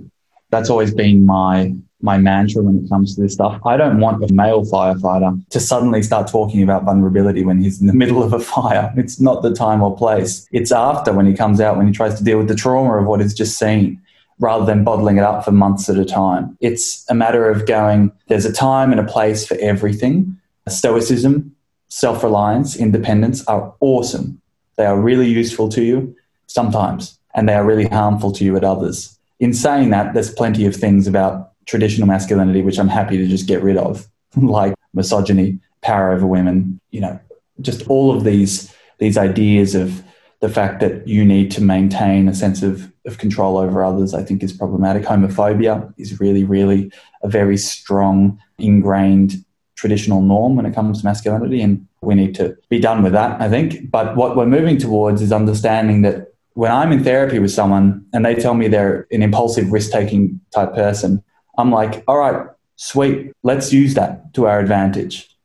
That's 0.50 0.70
always 0.70 0.94
been 0.94 1.26
my 1.26 1.74
my 2.02 2.18
mantra 2.18 2.64
when 2.64 2.78
it 2.78 2.90
comes 2.90 3.16
to 3.16 3.22
this 3.22 3.34
stuff. 3.34 3.60
I 3.66 3.76
don't 3.76 4.00
want 4.00 4.24
a 4.24 4.34
male 4.34 4.64
firefighter 4.64 5.38
to 5.50 5.60
suddenly 5.60 6.02
start 6.02 6.30
talking 6.30 6.64
about 6.64 6.86
vulnerability 6.86 7.44
when 7.44 7.62
he's 7.62 7.82
in 7.82 7.88
the 7.88 7.94
middle 8.04 8.24
of 8.24 8.32
a 8.34 8.40
fire. 8.40 8.94
It's 8.96 9.20
not 9.20 9.42
the 9.42 9.54
time 9.54 9.82
or 9.82 9.96
place. 9.96 10.48
It's 10.52 10.72
after 10.72 11.12
when 11.12 11.26
he 11.26 11.34
comes 11.34 11.60
out, 11.60 11.78
when 11.78 11.88
he 11.88 11.94
tries 11.94 12.18
to 12.18 12.24
deal 12.24 12.38
with 12.38 12.48
the 12.48 12.56
trauma 12.56 12.98
of 12.98 13.06
what 13.06 13.20
he's 13.20 13.34
just 13.34 13.58
seen, 13.58 14.02
rather 14.40 14.66
than 14.66 14.84
bottling 14.84 15.18
it 15.18 15.24
up 15.24 15.44
for 15.44 15.52
months 15.52 15.90
at 15.90 15.98
a 15.98 16.06
time. 16.06 16.58
It's 16.62 17.06
a 17.10 17.14
matter 17.14 17.50
of 17.50 17.68
going, 17.68 18.12
there's 18.28 18.46
a 18.46 18.54
time 18.54 18.92
and 18.92 19.00
a 19.00 19.06
place 19.06 19.46
for 19.46 19.58
everything. 19.60 20.38
Stoicism, 20.68 21.56
self 21.90 22.24
reliance, 22.24 22.78
independence 22.78 23.44
are 23.46 23.74
awesome. 23.82 24.42
They 24.78 24.86
are 24.86 25.00
really 25.00 25.28
useful 25.28 25.68
to 25.70 25.84
you 25.84 26.16
sometimes, 26.48 27.20
and 27.36 27.50
they 27.50 27.54
are 27.56 27.66
really 27.66 27.88
harmful 27.88 28.32
to 28.34 28.46
you 28.46 28.56
at 28.56 28.64
others. 28.64 29.19
In 29.40 29.54
saying 29.54 29.90
that, 29.92 30.14
there's 30.14 30.34
plenty 30.34 30.66
of 30.66 30.76
things 30.76 31.08
about 31.08 31.52
traditional 31.66 32.08
masculinity, 32.08 32.62
which 32.62 32.80
I'm 32.80 32.90
happy 32.90 33.18
to 33.18 33.28
just 33.28 33.48
get 33.48 33.64
rid 33.64 33.78
of, 33.78 34.08
like 34.36 34.74
misogyny, 34.94 35.60
power 35.82 36.12
over 36.12 36.26
women, 36.26 36.80
you 36.92 37.02
know, 37.02 37.20
just 37.62 37.88
all 37.88 38.16
of 38.16 38.24
these 38.24 38.74
these 39.00 39.18
ideas 39.18 39.76
of 39.76 40.04
the 40.42 40.50
fact 40.50 40.80
that 40.80 41.08
you 41.08 41.26
need 41.26 41.52
to 41.52 41.62
maintain 41.62 42.28
a 42.28 42.34
sense 42.34 42.64
of, 42.64 42.92
of 43.06 43.18
control 43.18 43.58
over 43.58 43.84
others, 43.84 44.14
I 44.14 44.24
think 44.24 44.42
is 44.42 44.54
problematic. 44.54 45.04
Homophobia 45.04 45.94
is 45.98 46.20
really, 46.20 46.44
really 46.44 46.92
a 47.24 47.28
very 47.28 47.58
strong, 47.58 48.42
ingrained 48.58 49.44
traditional 49.76 50.22
norm 50.22 50.56
when 50.56 50.66
it 50.66 50.74
comes 50.74 51.00
to 51.00 51.06
masculinity, 51.06 51.62
and 51.62 51.88
we 52.02 52.16
need 52.16 52.36
to 52.36 52.58
be 52.70 52.80
done 52.80 53.04
with 53.04 53.14
that, 53.14 53.40
I 53.42 53.50
think. 53.50 53.90
But 53.90 54.16
what 54.16 54.36
we're 54.36 54.46
moving 54.46 54.78
towards 54.78 55.22
is 55.22 55.32
understanding 55.32 56.02
that 56.04 56.34
when 56.60 56.74
I'm 56.74 56.92
in 56.92 57.06
therapy 57.06 57.40
with 57.40 57.52
someone 57.52 58.06
and 58.12 58.26
they 58.26 58.36
tell 58.36 58.54
me 58.54 58.68
they're 58.68 59.08
an 59.12 59.24
impulsive, 59.24 59.72
risk 59.72 59.92
taking 59.92 60.42
type 60.54 60.74
person, 60.74 61.24
I'm 61.58 61.72
like, 61.72 62.04
all 62.06 62.18
right, 62.18 62.48
sweet, 62.76 63.32
let's 63.44 63.72
use 63.72 63.94
that 63.94 64.34
to 64.34 64.46
our 64.46 64.60
advantage. 64.60 65.38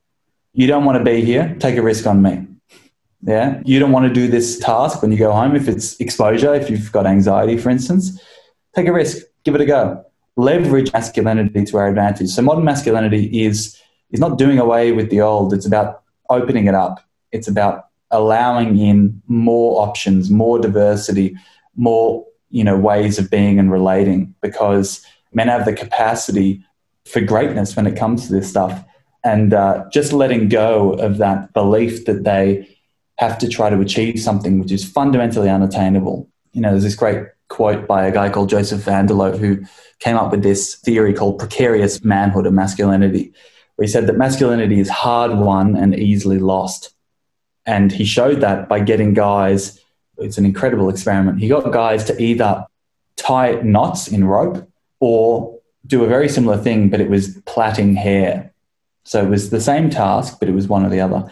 You 0.54 0.66
don't 0.66 0.84
want 0.84 0.98
to 0.98 1.04
be 1.04 1.24
here, 1.24 1.54
take 1.60 1.76
a 1.76 1.82
risk 1.82 2.04
on 2.08 2.20
me. 2.20 2.48
Yeah. 3.22 3.62
You 3.64 3.78
don't 3.78 3.92
want 3.92 4.08
to 4.08 4.12
do 4.12 4.26
this 4.26 4.58
task 4.58 5.02
when 5.02 5.12
you 5.12 5.18
go 5.18 5.30
home, 5.30 5.54
if 5.54 5.68
it's 5.68 5.94
exposure, 6.00 6.52
if 6.52 6.68
you've 6.68 6.90
got 6.90 7.06
anxiety, 7.06 7.58
for 7.58 7.70
instance, 7.70 8.20
take 8.74 8.88
a 8.88 8.92
risk, 8.92 9.24
give 9.44 9.54
it 9.54 9.60
a 9.60 9.66
go. 9.66 10.04
Leverage 10.34 10.92
masculinity 10.92 11.64
to 11.64 11.76
our 11.76 11.86
advantage. 11.86 12.30
So 12.30 12.42
modern 12.42 12.64
masculinity 12.64 13.44
is 13.44 13.80
is 14.10 14.18
not 14.18 14.36
doing 14.36 14.58
away 14.58 14.90
with 14.90 15.10
the 15.10 15.20
old. 15.20 15.54
It's 15.54 15.64
about 15.64 16.02
opening 16.28 16.66
it 16.66 16.74
up. 16.74 16.98
It's 17.30 17.46
about 17.46 17.84
allowing 18.14 18.78
in 18.78 19.20
more 19.26 19.82
options, 19.82 20.30
more 20.30 20.58
diversity, 20.58 21.36
more 21.76 22.24
you 22.50 22.64
know 22.64 22.78
ways 22.78 23.18
of 23.18 23.30
being 23.30 23.58
and 23.58 23.70
relating 23.70 24.34
because 24.40 25.04
men 25.32 25.48
have 25.48 25.64
the 25.64 25.72
capacity 25.72 26.64
for 27.04 27.20
greatness 27.20 27.76
when 27.76 27.86
it 27.86 27.96
comes 27.96 28.26
to 28.26 28.32
this 28.32 28.48
stuff. 28.48 28.84
And 29.24 29.52
uh, 29.54 29.84
just 29.92 30.12
letting 30.12 30.48
go 30.48 30.92
of 30.92 31.18
that 31.18 31.52
belief 31.52 32.04
that 32.04 32.24
they 32.24 32.68
have 33.18 33.38
to 33.38 33.48
try 33.48 33.70
to 33.70 33.80
achieve 33.80 34.20
something 34.20 34.58
which 34.58 34.72
is 34.72 34.84
fundamentally 34.84 35.48
unattainable. 35.48 36.28
You 36.52 36.60
know, 36.60 36.70
there's 36.70 36.82
this 36.82 36.94
great 36.94 37.26
quote 37.48 37.86
by 37.86 38.06
a 38.06 38.12
guy 38.12 38.28
called 38.28 38.48
Joseph 38.50 38.84
Vandello 38.84 39.36
who 39.36 39.64
came 39.98 40.16
up 40.16 40.30
with 40.30 40.42
this 40.42 40.76
theory 40.76 41.14
called 41.14 41.38
precarious 41.38 42.04
manhood 42.04 42.46
and 42.46 42.56
masculinity, 42.56 43.32
where 43.76 43.86
he 43.86 43.92
said 43.92 44.06
that 44.06 44.16
masculinity 44.16 44.78
is 44.78 44.88
hard 44.88 45.38
won 45.38 45.76
and 45.76 45.98
easily 45.98 46.38
lost. 46.38 46.94
And 47.66 47.90
he 47.90 48.04
showed 48.04 48.40
that 48.40 48.68
by 48.68 48.80
getting 48.80 49.14
guys, 49.14 49.80
it's 50.18 50.38
an 50.38 50.44
incredible 50.44 50.88
experiment. 50.88 51.40
He 51.40 51.48
got 51.48 51.70
guys 51.72 52.04
to 52.04 52.22
either 52.22 52.66
tie 53.16 53.60
knots 53.62 54.08
in 54.08 54.24
rope 54.24 54.68
or 55.00 55.58
do 55.86 56.04
a 56.04 56.08
very 56.08 56.28
similar 56.28 56.56
thing, 56.56 56.88
but 56.88 57.00
it 57.00 57.10
was 57.10 57.38
plaiting 57.46 57.94
hair. 57.94 58.52
So 59.04 59.22
it 59.22 59.28
was 59.28 59.50
the 59.50 59.60
same 59.60 59.90
task, 59.90 60.38
but 60.40 60.48
it 60.48 60.52
was 60.52 60.68
one 60.68 60.84
or 60.84 60.90
the 60.90 61.00
other. 61.00 61.30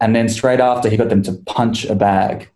And 0.00 0.16
then 0.16 0.28
straight 0.28 0.60
after, 0.60 0.88
he 0.88 0.96
got 0.96 1.08
them 1.08 1.22
to 1.24 1.32
punch 1.46 1.84
a 1.84 1.94
bag. 1.94 2.50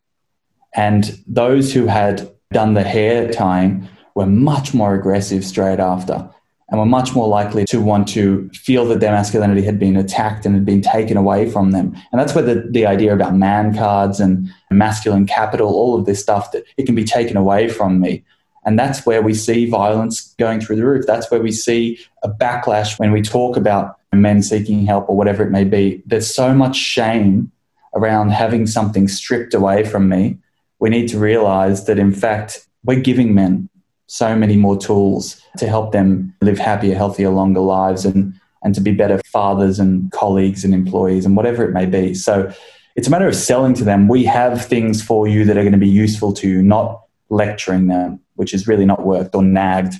And 0.75 1.18
those 1.26 1.73
who 1.73 1.87
had 1.87 2.30
done 2.52 2.75
the 2.75 2.83
hair 2.83 3.30
tying 3.33 3.88
were 4.14 4.26
much 4.26 4.75
more 4.75 4.95
aggressive 4.95 5.45
straight 5.45 5.78
after 5.78 6.30
and 6.68 6.80
were 6.80 6.87
much 6.87 7.14
more 7.14 7.28
likely 7.28 7.64
to 7.64 7.80
want 7.80 8.08
to 8.08 8.49
feel 8.50 8.85
that 8.87 9.00
their 9.00 9.12
masculinity 9.12 9.62
had 9.62 9.78
been 9.78 9.96
attacked 9.96 10.44
and 10.44 10.54
had 10.54 10.64
been 10.64 10.82
taken 10.82 11.16
away 11.16 11.49
from 11.49 11.70
them. 11.70 11.96
And 12.11 12.20
that's 12.20 12.35
where 12.35 12.44
the, 12.44 12.66
the 12.70 12.87
idea 12.87 13.14
about 13.14 13.37
man 13.37 13.76
cards 13.76 14.18
and 14.18 14.49
masculine 14.70 15.26
capital, 15.26 15.68
all 15.68 15.96
of 15.96 16.06
this 16.06 16.20
stuff, 16.20 16.50
that 16.52 16.64
it 16.76 16.87
can 16.87 16.96
be 16.96 17.04
taken 17.04 17.37
away 17.37 17.68
from 17.68 18.00
me 18.00 18.25
and 18.66 18.76
that's 18.76 19.06
where 19.06 19.23
we 19.23 19.32
see 19.32 19.70
violence 19.70 20.35
going 20.38 20.61
through 20.61 20.76
the 20.76 20.85
roof. 20.85 21.06
That's 21.06 21.30
where 21.30 21.40
we 21.40 21.52
see 21.52 22.00
a 22.25 22.28
backlash 22.28 22.99
when 22.99 23.12
we 23.12 23.23
talk 23.23 23.56
about 23.56 23.96
men 24.12 24.42
seeking 24.42 24.85
help 24.87 25.08
or 25.08 25.16
whatever 25.16 25.44
it 25.44 25.50
may 25.50 25.62
be. 25.62 26.02
There's 26.04 26.35
so 26.35 26.52
much 26.52 26.75
shame 26.75 27.52
around 27.94 28.30
having 28.30 28.66
something 28.66 29.06
stripped 29.06 29.54
away 29.54 29.85
from 29.85 30.08
me. 30.08 30.38
We 30.80 30.90
need 30.90 31.08
to 31.08 31.18
realize 31.18 31.87
that, 31.87 31.99
in 31.99 32.12
fact, 32.12 32.66
we're 32.82 33.00
giving 33.00 33.35
men 33.35 33.68
so 34.07 34.37
many 34.37 34.57
more 34.57 34.77
tools 34.77 35.41
to 35.59 35.69
help 35.69 35.93
them 35.93 36.35
live 36.41 36.59
happier, 36.59 36.95
healthier, 36.95 37.31
longer 37.31 37.61
lives 37.61 38.05
and, 38.05 38.35
and 38.63 38.75
to 38.75 38.81
be 38.81 38.93
better 38.93 39.19
fathers 39.25 39.79
and 39.79 40.11
colleagues 40.13 40.65
and 40.65 40.73
employees 40.73 41.27
and 41.27 41.37
whatever 41.37 41.65
it 41.65 41.73
may 41.73 41.87
be. 41.87 42.15
So 42.15 42.53
it's 42.95 43.09
a 43.09 43.11
matter 43.11 43.29
of 43.29 43.35
selling 43.35 43.75
to 43.75 43.85
them. 43.85 44.09
We 44.09 44.25
have 44.25 44.65
things 44.65 45.03
for 45.03 45.27
you 45.27 45.45
that 45.45 45.57
are 45.57 45.63
going 45.63 45.73
to 45.73 45.79
be 45.79 45.89
useful 45.89 46.33
to 46.35 46.49
you, 46.49 46.63
not 46.63 47.03
lecturing 47.29 47.89
them 47.89 48.21
which 48.37 48.53
has 48.53 48.69
really 48.69 48.87
not 48.87 49.05
worked 49.05 49.35
or 49.35 49.43
nagged. 49.43 49.95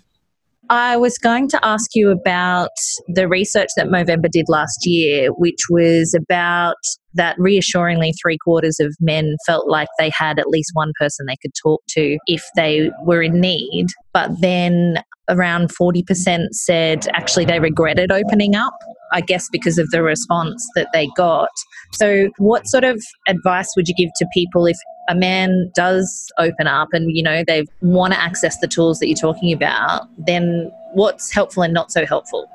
I 0.69 0.97
was 0.97 1.17
going 1.19 1.49
to 1.51 1.61
ask 1.65 1.91
you 1.95 2.11
about 2.11 2.71
the 3.09 3.29
research 3.29 3.69
that 3.77 3.87
Movember 3.87 4.31
did 4.31 4.47
last 4.49 4.79
year, 4.85 5.29
which 5.33 5.61
was 5.71 6.15
about 6.15 6.77
that 7.15 7.37
reassuringly 7.39 8.13
three 8.21 8.37
quarters 8.39 8.79
of 8.81 8.95
men 9.01 9.37
felt 9.47 9.69
like 9.69 9.89
they 9.99 10.11
had 10.11 10.39
at 10.39 10.49
least 10.49 10.71
one 10.75 10.93
person 10.99 11.27
they 11.27 11.37
could 11.41 11.53
talk 11.63 11.81
to 11.91 12.19
if 12.27 12.45
they 12.57 12.91
were 13.05 13.23
in 13.23 13.41
need. 13.41 13.87
But 14.13 14.41
then 14.41 15.03
around 15.29 15.71
40% 15.71 16.49
said 16.53 17.07
actually 17.15 17.45
they 17.45 17.61
regretted 17.61 18.13
opening 18.13 18.55
up, 18.55 18.75
I 19.13 19.21
guess 19.21 19.49
because 19.51 19.79
of 19.79 19.91
the 19.91 20.03
response 20.03 20.65
that 20.75 20.89
they 20.93 21.09
got. 21.17 21.49
So, 21.93 22.29
what 22.39 22.67
sort 22.67 22.85
of 22.85 23.03
advice 23.29 23.69
would 23.77 23.89
you 23.89 23.95
give 23.97 24.11
to 24.17 24.27
people 24.35 24.67
if 24.67 24.77
a 25.09 25.15
man 25.15 25.71
does 25.75 26.31
open 26.39 26.67
up 26.67 26.89
and 26.93 27.17
you 27.17 27.23
know 27.23 27.45
they 27.47 27.65
want 27.81 28.13
to 28.13 28.21
access 28.21 28.59
the 28.59 28.69
tools 28.69 28.99
that 28.99 29.09
you're 29.09 29.17
talking 29.17 29.53
about 29.53 30.09
then 30.27 30.71
what's 30.95 31.33
helpful 31.33 31.63
and 31.63 31.73
not 31.75 31.91
so 31.93 32.05
helpful 32.07 32.49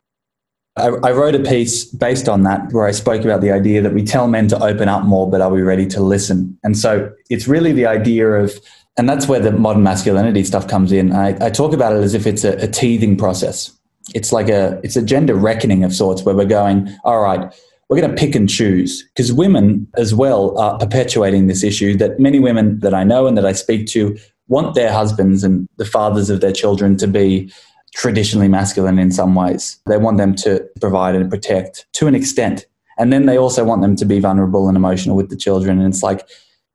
I, 0.78 0.88
I 0.88 1.12
wrote 1.12 1.36
a 1.36 1.40
piece 1.40 1.86
based 1.86 2.30
on 2.30 2.44
that 2.44 2.72
where 2.72 2.88
I 2.88 2.92
spoke 2.92 3.24
about 3.24 3.42
the 3.42 3.52
idea 3.52 3.82
that 3.82 3.94
we 3.94 4.04
tell 4.04 4.28
men 4.28 4.48
to 4.50 4.64
open 4.64 4.88
up 4.88 5.04
more, 5.04 5.30
but 5.30 5.42
are 5.42 5.50
we 5.50 5.62
ready 5.62 5.86
to 5.88 6.02
listen? 6.02 6.58
And 6.64 6.78
so 6.78 7.12
it's 7.30 7.48
really 7.48 7.74
the 7.74 7.86
idea 7.86 8.28
of, 8.30 8.54
and 8.98 9.10
that's 9.10 9.28
where 9.28 9.40
the 9.40 9.52
modern 9.52 9.84
masculinity 9.84 10.44
stuff 10.44 10.68
comes 10.68 10.92
in. 10.92 11.12
I, 11.12 11.46
I 11.46 11.50
talk 11.50 11.74
about 11.74 11.94
it 11.94 12.00
as 12.00 12.14
if 12.14 12.26
it's 12.26 12.44
a, 12.44 12.54
a 12.64 12.68
teething 12.68 13.18
process. 13.18 13.78
It's 14.16 14.32
like 14.32 14.50
a, 14.50 14.80
it's 14.84 14.96
a 14.96 15.02
gender 15.02 15.36
reckoning 15.36 15.84
of 15.84 15.94
sorts 15.94 16.24
where 16.24 16.36
we're 16.36 16.46
going, 16.46 16.90
all 17.04 17.22
right, 17.22 17.54
we're 17.92 18.00
going 18.00 18.10
to 18.10 18.18
pick 18.18 18.36
and 18.36 18.48
choose 18.48 19.04
because 19.04 19.34
women 19.34 19.86
as 19.98 20.16
well 20.16 20.58
are 20.58 20.78
perpetuating 20.78 21.48
this 21.48 21.62
issue 21.62 21.94
that 21.98 22.22
many 22.22 22.40
women 22.40 22.80
that 22.80 22.94
I 22.94 23.04
know 23.04 23.28
and 23.28 23.38
that 23.38 23.46
I 23.46 23.52
speak 23.52 23.86
to 23.88 24.18
want 24.48 24.76
their 24.76 24.94
husbands 24.94 25.44
and 25.44 25.68
the 25.76 25.84
fathers 25.84 26.30
of 26.30 26.40
their 26.40 26.54
children 26.54 26.96
to 26.98 27.08
be 27.08 27.52
traditionally 27.94 28.48
masculine 28.48 28.98
in 28.98 29.12
some 29.12 29.36
ways. 29.36 29.78
They 29.88 29.98
want 29.98 30.20
them 30.20 30.36
to 30.36 30.66
provide 30.80 31.16
and 31.16 31.30
protect 31.30 31.86
to 31.96 32.08
an 32.08 32.16
extent. 32.16 32.66
And 32.98 33.12
then 33.12 33.26
they 33.26 33.38
also 33.38 33.66
want 33.66 33.82
them 33.82 33.98
to 33.98 34.06
be 34.06 34.22
vulnerable 34.22 34.70
and 34.70 34.78
emotional 34.78 35.18
with 35.18 35.30
the 35.30 35.36
children. 35.36 35.78
And 35.78 35.94
it's 35.94 36.02
like, 36.02 36.26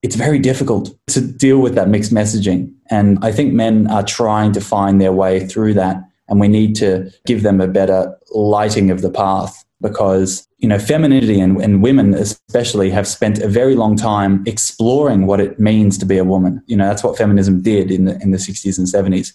it's 0.02 0.16
very 0.16 0.38
difficult 0.38 0.94
to 1.06 1.22
deal 1.22 1.60
with 1.60 1.74
that 1.76 1.88
mixed 1.88 2.12
messaging. 2.12 2.74
And 2.90 3.18
I 3.22 3.32
think 3.32 3.54
men 3.54 3.90
are 3.90 4.04
trying 4.04 4.52
to 4.52 4.60
find 4.60 5.00
their 5.00 5.12
way 5.12 5.46
through 5.46 5.74
that. 5.74 5.96
And 6.28 6.40
we 6.40 6.48
need 6.48 6.74
to 6.76 7.10
give 7.24 7.42
them 7.42 7.62
a 7.62 7.68
better 7.68 8.14
lighting 8.34 8.90
of 8.90 9.00
the 9.00 9.10
path 9.10 9.64
because 9.88 10.46
you 10.58 10.68
know 10.68 10.78
femininity 10.78 11.38
and, 11.40 11.60
and 11.60 11.82
women 11.82 12.14
especially 12.14 12.90
have 12.90 13.06
spent 13.06 13.38
a 13.38 13.48
very 13.48 13.74
long 13.74 13.96
time 13.96 14.42
exploring 14.46 15.26
what 15.26 15.40
it 15.40 15.60
means 15.60 15.98
to 15.98 16.06
be 16.06 16.18
a 16.18 16.24
woman 16.24 16.62
you 16.66 16.76
know 16.76 16.86
that's 16.88 17.04
what 17.04 17.16
feminism 17.16 17.62
did 17.62 17.90
in 17.90 18.04
the 18.06 18.14
in 18.22 18.30
the 18.30 18.38
60s 18.38 18.78
and 18.78 18.86
70s 18.86 19.32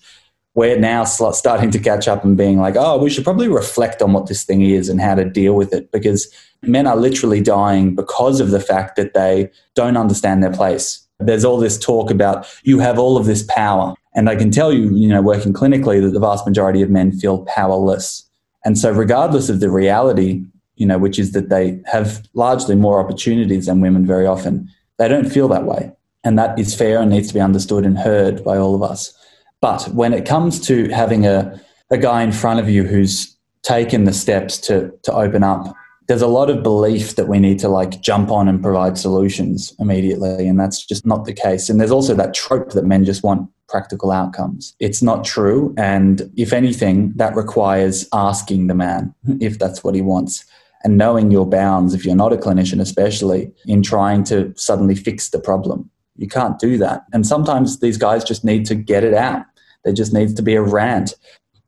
we're 0.53 0.77
now 0.77 1.05
starting 1.05 1.71
to 1.71 1.79
catch 1.79 2.07
up 2.07 2.25
and 2.25 2.35
being 2.35 2.59
like, 2.59 2.75
oh, 2.75 2.97
we 2.97 3.09
should 3.09 3.23
probably 3.23 3.47
reflect 3.47 4.01
on 4.01 4.11
what 4.11 4.27
this 4.27 4.43
thing 4.43 4.61
is 4.61 4.89
and 4.89 4.99
how 4.99 5.15
to 5.15 5.23
deal 5.23 5.53
with 5.53 5.73
it 5.73 5.91
because 5.91 6.31
men 6.61 6.87
are 6.87 6.97
literally 6.97 7.41
dying 7.41 7.95
because 7.95 8.39
of 8.39 8.51
the 8.51 8.59
fact 8.59 8.95
that 8.97 9.13
they 9.13 9.49
don't 9.75 9.97
understand 9.97 10.43
their 10.43 10.51
place. 10.51 11.07
There's 11.19 11.45
all 11.45 11.57
this 11.57 11.77
talk 11.77 12.11
about 12.11 12.47
you 12.63 12.79
have 12.79 12.99
all 12.99 13.15
of 13.15 13.25
this 13.25 13.43
power. 13.43 13.93
And 14.13 14.29
I 14.29 14.35
can 14.35 14.51
tell 14.51 14.73
you, 14.73 14.93
you 14.95 15.07
know, 15.07 15.21
working 15.21 15.53
clinically, 15.53 16.01
that 16.01 16.09
the 16.09 16.19
vast 16.19 16.45
majority 16.45 16.81
of 16.81 16.89
men 16.89 17.13
feel 17.13 17.45
powerless. 17.45 18.27
And 18.65 18.77
so, 18.77 18.91
regardless 18.91 19.49
of 19.49 19.59
the 19.59 19.69
reality, 19.69 20.43
you 20.75 20.85
know, 20.85 20.97
which 20.97 21.19
is 21.19 21.31
that 21.33 21.49
they 21.49 21.79
have 21.85 22.27
largely 22.33 22.75
more 22.75 22.99
opportunities 22.99 23.65
than 23.65 23.81
women 23.81 24.05
very 24.05 24.25
often, 24.25 24.69
they 24.97 25.07
don't 25.07 25.29
feel 25.29 25.47
that 25.49 25.65
way. 25.65 25.91
And 26.23 26.37
that 26.37 26.57
is 26.57 26.75
fair 26.75 27.01
and 27.01 27.09
needs 27.09 27.27
to 27.29 27.33
be 27.33 27.39
understood 27.39 27.85
and 27.85 27.97
heard 27.97 28.43
by 28.43 28.57
all 28.57 28.75
of 28.75 28.83
us. 28.83 29.13
But 29.61 29.87
when 29.89 30.13
it 30.13 30.25
comes 30.25 30.59
to 30.67 30.89
having 30.89 31.25
a, 31.25 31.59
a 31.89 31.97
guy 31.97 32.23
in 32.23 32.31
front 32.31 32.59
of 32.59 32.69
you 32.69 32.83
who's 32.83 33.35
taken 33.63 34.05
the 34.05 34.13
steps 34.13 34.57
to, 34.59 34.91
to 35.03 35.13
open 35.13 35.43
up, 35.43 35.75
there's 36.07 36.21
a 36.21 36.27
lot 36.27 36.49
of 36.49 36.63
belief 36.63 37.15
that 37.15 37.27
we 37.27 37.39
need 37.39 37.59
to 37.59 37.69
like 37.69 38.01
jump 38.01 38.31
on 38.31 38.47
and 38.47 38.61
provide 38.61 38.97
solutions 38.97 39.73
immediately. 39.79 40.47
And 40.47 40.59
that's 40.59 40.85
just 40.85 41.05
not 41.05 41.25
the 41.25 41.33
case. 41.33 41.69
And 41.69 41.79
there's 41.79 41.91
also 41.91 42.15
that 42.15 42.33
trope 42.33 42.71
that 42.71 42.85
men 42.85 43.05
just 43.05 43.23
want 43.23 43.49
practical 43.71 44.11
outcomes. 44.11 44.75
It's 44.79 45.01
not 45.01 45.23
true. 45.23 45.73
And 45.77 46.31
if 46.35 46.53
anything, 46.53 47.13
that 47.15 47.35
requires 47.35 48.07
asking 48.13 48.67
the 48.67 48.75
man 48.75 49.15
if 49.39 49.57
that's 49.57 49.83
what 49.83 49.95
he 49.95 50.01
wants 50.01 50.45
and 50.83 50.97
knowing 50.97 51.31
your 51.31 51.47
bounds, 51.47 51.93
if 51.93 52.05
you're 52.05 52.15
not 52.15 52.33
a 52.33 52.37
clinician, 52.37 52.81
especially 52.81 53.51
in 53.65 53.83
trying 53.83 54.23
to 54.25 54.53
suddenly 54.55 54.95
fix 54.95 55.29
the 55.29 55.39
problem. 55.39 55.89
You 56.17 56.27
can't 56.27 56.59
do 56.59 56.77
that. 56.79 57.03
And 57.13 57.25
sometimes 57.25 57.79
these 57.79 57.97
guys 57.97 58.23
just 58.23 58.43
need 58.43 58.65
to 58.65 58.75
get 58.75 59.03
it 59.03 59.13
out. 59.13 59.45
There 59.83 59.93
just 59.93 60.13
needs 60.13 60.33
to 60.35 60.41
be 60.41 60.55
a 60.55 60.61
rant. 60.61 61.15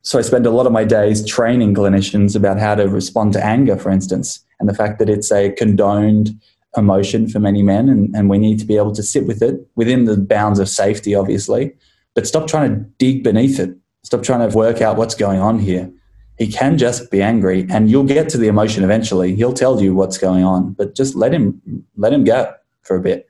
So 0.02 0.20
I 0.20 0.22
spend 0.22 0.46
a 0.46 0.52
lot 0.52 0.66
of 0.66 0.72
my 0.72 0.84
days 0.84 1.26
training 1.26 1.76
clinicians 1.76 2.36
about 2.36 2.60
how 2.60 2.76
to 2.76 2.90
respond 2.90 3.34
to 3.34 3.46
anger, 3.46 3.78
for 3.78 3.90
instance, 3.90 4.44
and 4.60 4.68
the 4.68 4.74
fact 4.74 5.00
that 5.00 5.10
it's 5.10 5.32
a 5.32 5.52
condoned 5.52 6.32
emotion 6.76 7.30
for 7.30 7.40
many 7.40 7.64
men, 7.64 7.88
and, 7.88 8.14
and 8.16 8.30
we 8.30 8.38
need 8.38 8.60
to 8.60 8.66
be 8.66 8.76
able 8.76 8.94
to 8.94 9.04
sit 9.04 9.26
with 9.26 9.42
it 9.42 9.56
within 9.76 10.06
the 10.06 10.18
bounds 10.18 10.60
of 10.60 10.68
safety, 10.68 11.16
obviously, 11.16 11.72
but 12.16 12.28
stop 12.28 12.48
trying 12.48 12.70
to 12.70 12.82
dig 12.98 13.24
beneath 13.24 13.60
it. 13.60 13.76
Stop 14.04 14.24
trying 14.24 14.48
to 14.48 14.56
work 14.56 14.82
out 14.82 14.98
what's 14.98 15.16
going 15.16 15.40
on 15.40 15.60
here. 15.60 15.92
He 16.38 16.48
can 16.48 16.78
just 16.78 17.12
be 17.12 17.22
angry, 17.22 17.68
and 17.70 17.90
you'll 17.90 18.04
get 18.04 18.28
to 18.30 18.38
the 18.38 18.48
emotion 18.48 18.84
eventually. 18.84 19.36
He'll 19.36 19.54
tell 19.54 19.82
you 19.82 19.94
what's 19.94 20.18
going 20.18 20.44
on, 20.44 20.74
but 20.74 20.96
just 20.96 21.16
let 21.16 21.34
him 21.34 21.62
let 21.96 22.12
him 22.12 22.24
go 22.24 22.54
for 22.82 22.96
a 22.96 23.00
bit. 23.00 23.28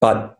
But 0.00 0.38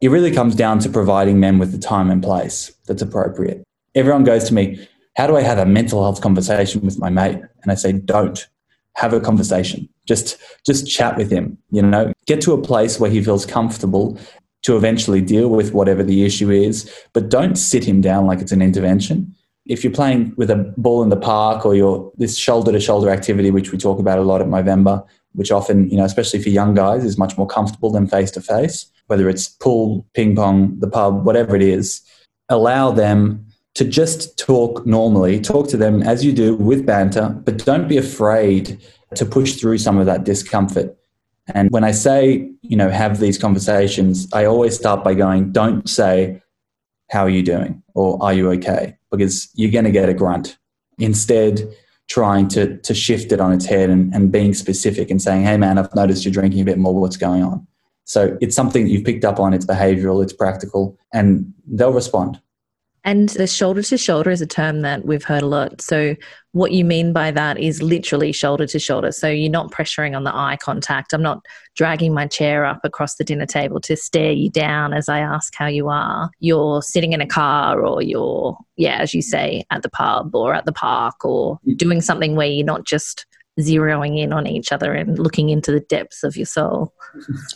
it 0.00 0.10
really 0.10 0.30
comes 0.30 0.54
down 0.54 0.78
to 0.80 0.88
providing 0.88 1.40
men 1.40 1.58
with 1.58 1.72
the 1.72 1.78
time 1.78 2.10
and 2.10 2.22
place 2.22 2.72
that's 2.86 3.02
appropriate. 3.02 3.64
Everyone 3.94 4.24
goes 4.24 4.44
to 4.44 4.54
me, 4.54 4.86
How 5.16 5.26
do 5.26 5.36
I 5.36 5.42
have 5.42 5.58
a 5.58 5.66
mental 5.66 6.02
health 6.02 6.20
conversation 6.20 6.82
with 6.82 6.98
my 6.98 7.10
mate? 7.10 7.40
And 7.62 7.72
I 7.72 7.74
say, 7.74 7.92
Don't 7.92 8.46
have 8.94 9.12
a 9.12 9.20
conversation. 9.20 9.88
Just 10.06 10.38
just 10.66 10.88
chat 10.88 11.16
with 11.16 11.30
him, 11.30 11.58
you 11.70 11.82
know, 11.82 12.12
get 12.26 12.40
to 12.42 12.52
a 12.52 12.60
place 12.60 13.00
where 13.00 13.10
he 13.10 13.22
feels 13.22 13.46
comfortable 13.46 14.18
to 14.62 14.76
eventually 14.76 15.20
deal 15.20 15.48
with 15.48 15.72
whatever 15.72 16.02
the 16.02 16.24
issue 16.24 16.50
is, 16.50 16.92
but 17.12 17.28
don't 17.28 17.56
sit 17.56 17.84
him 17.84 18.00
down 18.00 18.26
like 18.26 18.40
it's 18.40 18.52
an 18.52 18.62
intervention. 18.62 19.34
If 19.66 19.84
you're 19.84 19.92
playing 19.92 20.32
with 20.36 20.50
a 20.50 20.72
ball 20.76 21.02
in 21.02 21.10
the 21.10 21.16
park 21.16 21.66
or 21.66 21.74
you're 21.74 22.10
this 22.16 22.36
shoulder 22.36 22.72
to 22.72 22.80
shoulder 22.80 23.10
activity, 23.10 23.50
which 23.50 23.70
we 23.70 23.78
talk 23.78 23.98
about 23.98 24.18
a 24.18 24.22
lot 24.22 24.40
at 24.40 24.46
Movember, 24.46 25.06
which 25.32 25.52
often, 25.52 25.88
you 25.90 25.96
know, 25.96 26.04
especially 26.04 26.42
for 26.42 26.48
young 26.48 26.74
guys, 26.74 27.04
is 27.04 27.18
much 27.18 27.36
more 27.36 27.46
comfortable 27.46 27.90
than 27.90 28.06
face 28.06 28.30
to 28.32 28.40
face 28.40 28.90
whether 29.08 29.28
it's 29.28 29.48
pool, 29.48 30.06
ping 30.14 30.36
pong, 30.36 30.78
the 30.78 30.88
pub, 30.88 31.24
whatever 31.24 31.56
it 31.56 31.62
is, 31.62 32.02
allow 32.48 32.90
them 32.92 33.44
to 33.74 33.84
just 33.84 34.38
talk 34.38 34.86
normally, 34.86 35.40
talk 35.40 35.68
to 35.68 35.76
them 35.76 36.02
as 36.02 36.24
you 36.24 36.32
do 36.32 36.54
with 36.56 36.86
banter, 36.86 37.30
but 37.44 37.64
don't 37.64 37.88
be 37.88 37.96
afraid 37.96 38.78
to 39.14 39.24
push 39.24 39.56
through 39.56 39.78
some 39.78 39.98
of 39.98 40.06
that 40.06 40.24
discomfort. 40.24 40.97
And 41.54 41.70
when 41.70 41.84
I 41.84 41.92
say, 41.92 42.50
you 42.62 42.76
know, 42.76 42.90
have 42.90 43.20
these 43.20 43.38
conversations, 43.38 44.28
I 44.32 44.44
always 44.44 44.76
start 44.76 45.02
by 45.02 45.14
going, 45.14 45.52
don't 45.52 45.88
say, 45.88 46.42
how 47.10 47.22
are 47.22 47.30
you 47.30 47.42
doing? 47.42 47.82
Or 47.94 48.22
are 48.22 48.34
you 48.34 48.50
okay? 48.52 48.96
Because 49.10 49.48
you're 49.54 49.70
going 49.70 49.84
to 49.84 49.90
get 49.90 50.08
a 50.08 50.14
grunt. 50.14 50.58
Instead, 50.98 51.68
trying 52.08 52.48
to, 52.48 52.78
to 52.78 52.94
shift 52.94 53.32
it 53.32 53.40
on 53.40 53.52
its 53.52 53.66
head 53.66 53.90
and, 53.90 54.12
and 54.14 54.32
being 54.32 54.54
specific 54.54 55.10
and 55.10 55.20
saying, 55.20 55.44
hey, 55.44 55.56
man, 55.56 55.78
I've 55.78 55.94
noticed 55.94 56.24
you're 56.24 56.32
drinking 56.32 56.60
a 56.60 56.64
bit 56.64 56.78
more. 56.78 56.98
What's 56.98 57.16
going 57.16 57.42
on? 57.42 57.66
So 58.04 58.36
it's 58.40 58.56
something 58.56 58.84
that 58.84 58.90
you've 58.90 59.04
picked 59.04 59.24
up 59.24 59.38
on, 59.38 59.52
it's 59.52 59.66
behavioral, 59.66 60.22
it's 60.22 60.32
practical, 60.32 60.98
and 61.12 61.52
they'll 61.66 61.92
respond. 61.92 62.40
And 63.08 63.30
the 63.30 63.46
shoulder 63.46 63.82
to 63.84 63.96
shoulder 63.96 64.28
is 64.28 64.42
a 64.42 64.46
term 64.46 64.82
that 64.82 65.06
we've 65.06 65.24
heard 65.24 65.42
a 65.42 65.46
lot. 65.46 65.80
So, 65.80 66.14
what 66.52 66.72
you 66.72 66.84
mean 66.84 67.14
by 67.14 67.30
that 67.30 67.58
is 67.58 67.80
literally 67.80 68.32
shoulder 68.32 68.66
to 68.66 68.78
shoulder. 68.78 69.12
So, 69.12 69.30
you're 69.30 69.50
not 69.50 69.72
pressuring 69.72 70.14
on 70.14 70.24
the 70.24 70.36
eye 70.36 70.58
contact. 70.60 71.14
I'm 71.14 71.22
not 71.22 71.42
dragging 71.74 72.12
my 72.12 72.26
chair 72.26 72.66
up 72.66 72.80
across 72.84 73.14
the 73.14 73.24
dinner 73.24 73.46
table 73.46 73.80
to 73.80 73.96
stare 73.96 74.32
you 74.32 74.50
down 74.50 74.92
as 74.92 75.08
I 75.08 75.20
ask 75.20 75.54
how 75.54 75.68
you 75.68 75.88
are. 75.88 76.28
You're 76.40 76.82
sitting 76.82 77.14
in 77.14 77.22
a 77.22 77.26
car, 77.26 77.82
or 77.82 78.02
you're, 78.02 78.58
yeah, 78.76 78.98
as 78.98 79.14
you 79.14 79.22
say, 79.22 79.64
at 79.70 79.82
the 79.82 79.88
pub 79.88 80.34
or 80.34 80.52
at 80.52 80.66
the 80.66 80.72
park, 80.72 81.24
or 81.24 81.58
doing 81.76 82.02
something 82.02 82.36
where 82.36 82.48
you're 82.48 82.66
not 82.66 82.84
just 82.84 83.24
zeroing 83.58 84.18
in 84.18 84.34
on 84.34 84.46
each 84.46 84.70
other 84.70 84.92
and 84.92 85.18
looking 85.18 85.48
into 85.48 85.72
the 85.72 85.80
depths 85.80 86.24
of 86.24 86.36
your 86.36 86.44
soul. 86.44 86.92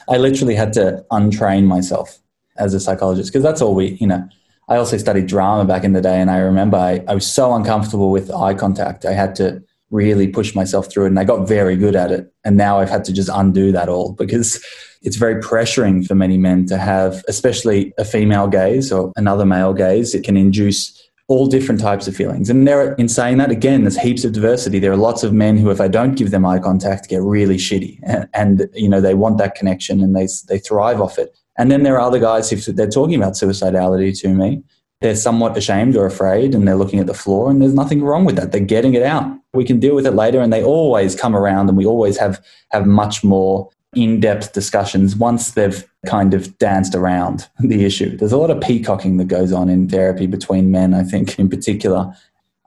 I 0.09 0.17
literally 0.17 0.55
had 0.55 0.73
to 0.73 1.05
untrain 1.13 1.65
myself 1.65 2.21
as 2.57 2.73
a 2.73 2.81
psychologist 2.81 3.31
because 3.31 3.43
that's 3.43 3.61
all 3.61 3.75
we, 3.75 3.99
you 4.01 4.07
know. 4.07 4.27
I 4.69 4.77
also 4.77 4.97
studied 4.97 5.27
drama 5.27 5.65
back 5.65 5.85
in 5.85 5.93
the 5.93 6.01
day, 6.01 6.21
and 6.21 6.31
I 6.31 6.39
remember 6.39 6.77
I, 6.77 7.05
I 7.09 7.15
was 7.15 7.27
so 7.27 7.55
uncomfortable 7.55 8.11
with 8.11 8.31
eye 8.31 8.55
contact. 8.55 9.05
I 9.05 9.13
had 9.13 9.35
to 9.37 9.63
really 9.91 10.27
push 10.27 10.55
myself 10.55 10.91
through 10.91 11.05
it, 11.05 11.09
and 11.09 11.19
I 11.19 11.25
got 11.25 11.49
very 11.49 11.77
good 11.77 11.97
at 11.97 12.11
it. 12.11 12.33
And 12.45 12.57
now 12.57 12.79
I've 12.79 12.91
had 12.91 13.05
to 13.05 13.13
just 13.13 13.31
undo 13.33 13.73
that 13.73 13.89
all 13.89 14.13
because 14.19 14.65
it's 15.03 15.17
very 15.17 15.43
pressuring 15.43 16.07
for 16.07 16.15
many 16.15 16.39
men 16.39 16.67
to 16.67 16.79
have, 16.79 17.25
especially 17.29 17.93
a 17.99 18.05
female 18.05 18.49
gaze 18.49 18.93
or 18.93 19.13
another 19.17 19.45
male 19.45 19.75
gaze. 19.75 20.15
It 20.15 20.25
can 20.25 20.37
induce 20.37 20.99
all 21.29 21.47
different 21.47 21.81
types 21.81 22.07
of 22.07 22.17
feelings. 22.17 22.51
And 22.51 22.67
there, 22.67 22.95
in 22.95 23.09
saying 23.09 23.39
that, 23.39 23.51
again, 23.51 23.83
there's 23.83 23.99
heaps 23.99 24.25
of 24.25 24.33
diversity. 24.33 24.79
There 24.79 24.93
are 24.93 24.97
lots 24.97 25.23
of 25.23 25.33
men 25.33 25.57
who, 25.57 25.71
if 25.71 25.81
I 25.81 25.89
don't 25.89 26.15
give 26.15 26.31
them 26.31 26.45
eye 26.45 26.59
contact, 26.59 27.09
get 27.09 27.23
really 27.23 27.57
shitty, 27.57 27.99
and, 28.03 28.29
and 28.35 28.69
you 28.75 28.89
know 28.89 29.01
they 29.01 29.15
want 29.15 29.39
that 29.39 29.55
connection 29.55 30.01
and 30.01 30.15
they 30.15 30.29
they 30.49 30.59
thrive 30.59 31.01
off 31.01 31.19
it. 31.19 31.37
And 31.63 31.71
then 31.71 31.85
there 31.85 31.95
are 31.95 32.01
other 32.01 32.19
guys 32.19 32.51
who 32.51 32.57
they're 32.73 32.91
talking 32.91 33.15
about 33.15 33.35
suicidality 33.35 34.21
to 34.23 34.29
me. 34.35 34.65
They're 35.01 35.15
somewhat 35.15 35.57
ashamed 35.57 35.95
or 35.95 36.07
afraid, 36.07 36.57
and 36.57 36.67
they're 36.67 36.75
looking 36.75 36.99
at 36.99 37.07
the 37.07 37.15
floor, 37.15 37.53
and 37.53 37.63
there's 37.63 37.73
nothing 37.73 38.03
wrong 38.03 38.25
with 38.25 38.35
that. 38.35 38.51
They're 38.51 38.61
getting 38.61 38.95
it 38.95 39.05
out. 39.05 39.33
We 39.55 39.65
can 39.65 39.79
deal 39.79 39.95
with 39.95 40.05
it 40.05 40.15
later, 40.15 40.41
and 40.41 40.53
they 40.53 40.65
always 40.65 41.15
come 41.15 41.37
around, 41.37 41.69
and 41.69 41.79
we 41.79 41.87
always 41.87 42.19
have 42.19 42.45
have 42.73 42.85
much 42.85 43.23
more 43.23 43.71
in-depth 43.95 44.53
discussions 44.53 45.15
once 45.15 45.53
they've 45.53 45.89
kind 46.05 46.35
of 46.35 46.59
danced 46.59 46.97
around 46.97 47.49
the 47.61 47.85
issue. 47.85 48.17
There's 48.17 48.33
a 48.33 48.39
lot 48.39 48.51
of 48.51 48.61
peacocking 48.61 49.19
that 49.19 49.29
goes 49.29 49.53
on 49.53 49.69
in 49.69 49.89
therapy 49.89 50.27
between 50.27 50.73
men, 50.73 50.93
I 50.95 51.05
think, 51.05 51.39
in 51.39 51.49
particular. 51.49 52.13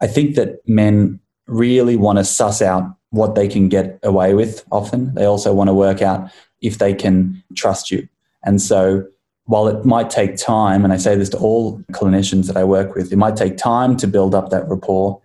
I 0.01 0.08
think 0.08 0.36
that 0.36 0.65
men 0.69 1.19
really 1.47 1.97
want 1.97 2.17
to 2.19 2.23
suss 2.23 2.62
out 2.62 2.95
what 3.10 3.36
they 3.36 3.49
can 3.49 3.67
get 3.67 3.99
away 4.03 4.36
with 4.36 4.63
often. 4.71 5.13
They 5.15 5.25
also 5.25 5.53
want 5.53 5.67
to 5.67 5.73
work 5.73 6.01
out 6.01 6.31
if 6.62 6.77
they 6.77 6.93
can 6.93 7.43
trust 7.55 7.91
you. 7.91 8.08
And 8.45 8.62
so 8.62 9.05
while 9.45 9.67
it 9.67 9.86
might 9.86 10.10
take 10.10 10.38
time, 10.38 10.84
and 10.84 10.93
I 10.93 10.97
say 10.97 11.15
this 11.15 11.29
to 11.29 11.38
all 11.38 11.79
clinicians 11.91 12.47
that 12.47 12.58
I 12.58 12.63
work 12.63 12.95
with, 12.95 13.12
it 13.12 13.17
might 13.17 13.36
take 13.36 13.58
time 13.58 13.95
to 13.97 14.08
build 14.08 14.34
up 14.34 14.49
that 14.49 14.67
rapport. 14.67 15.21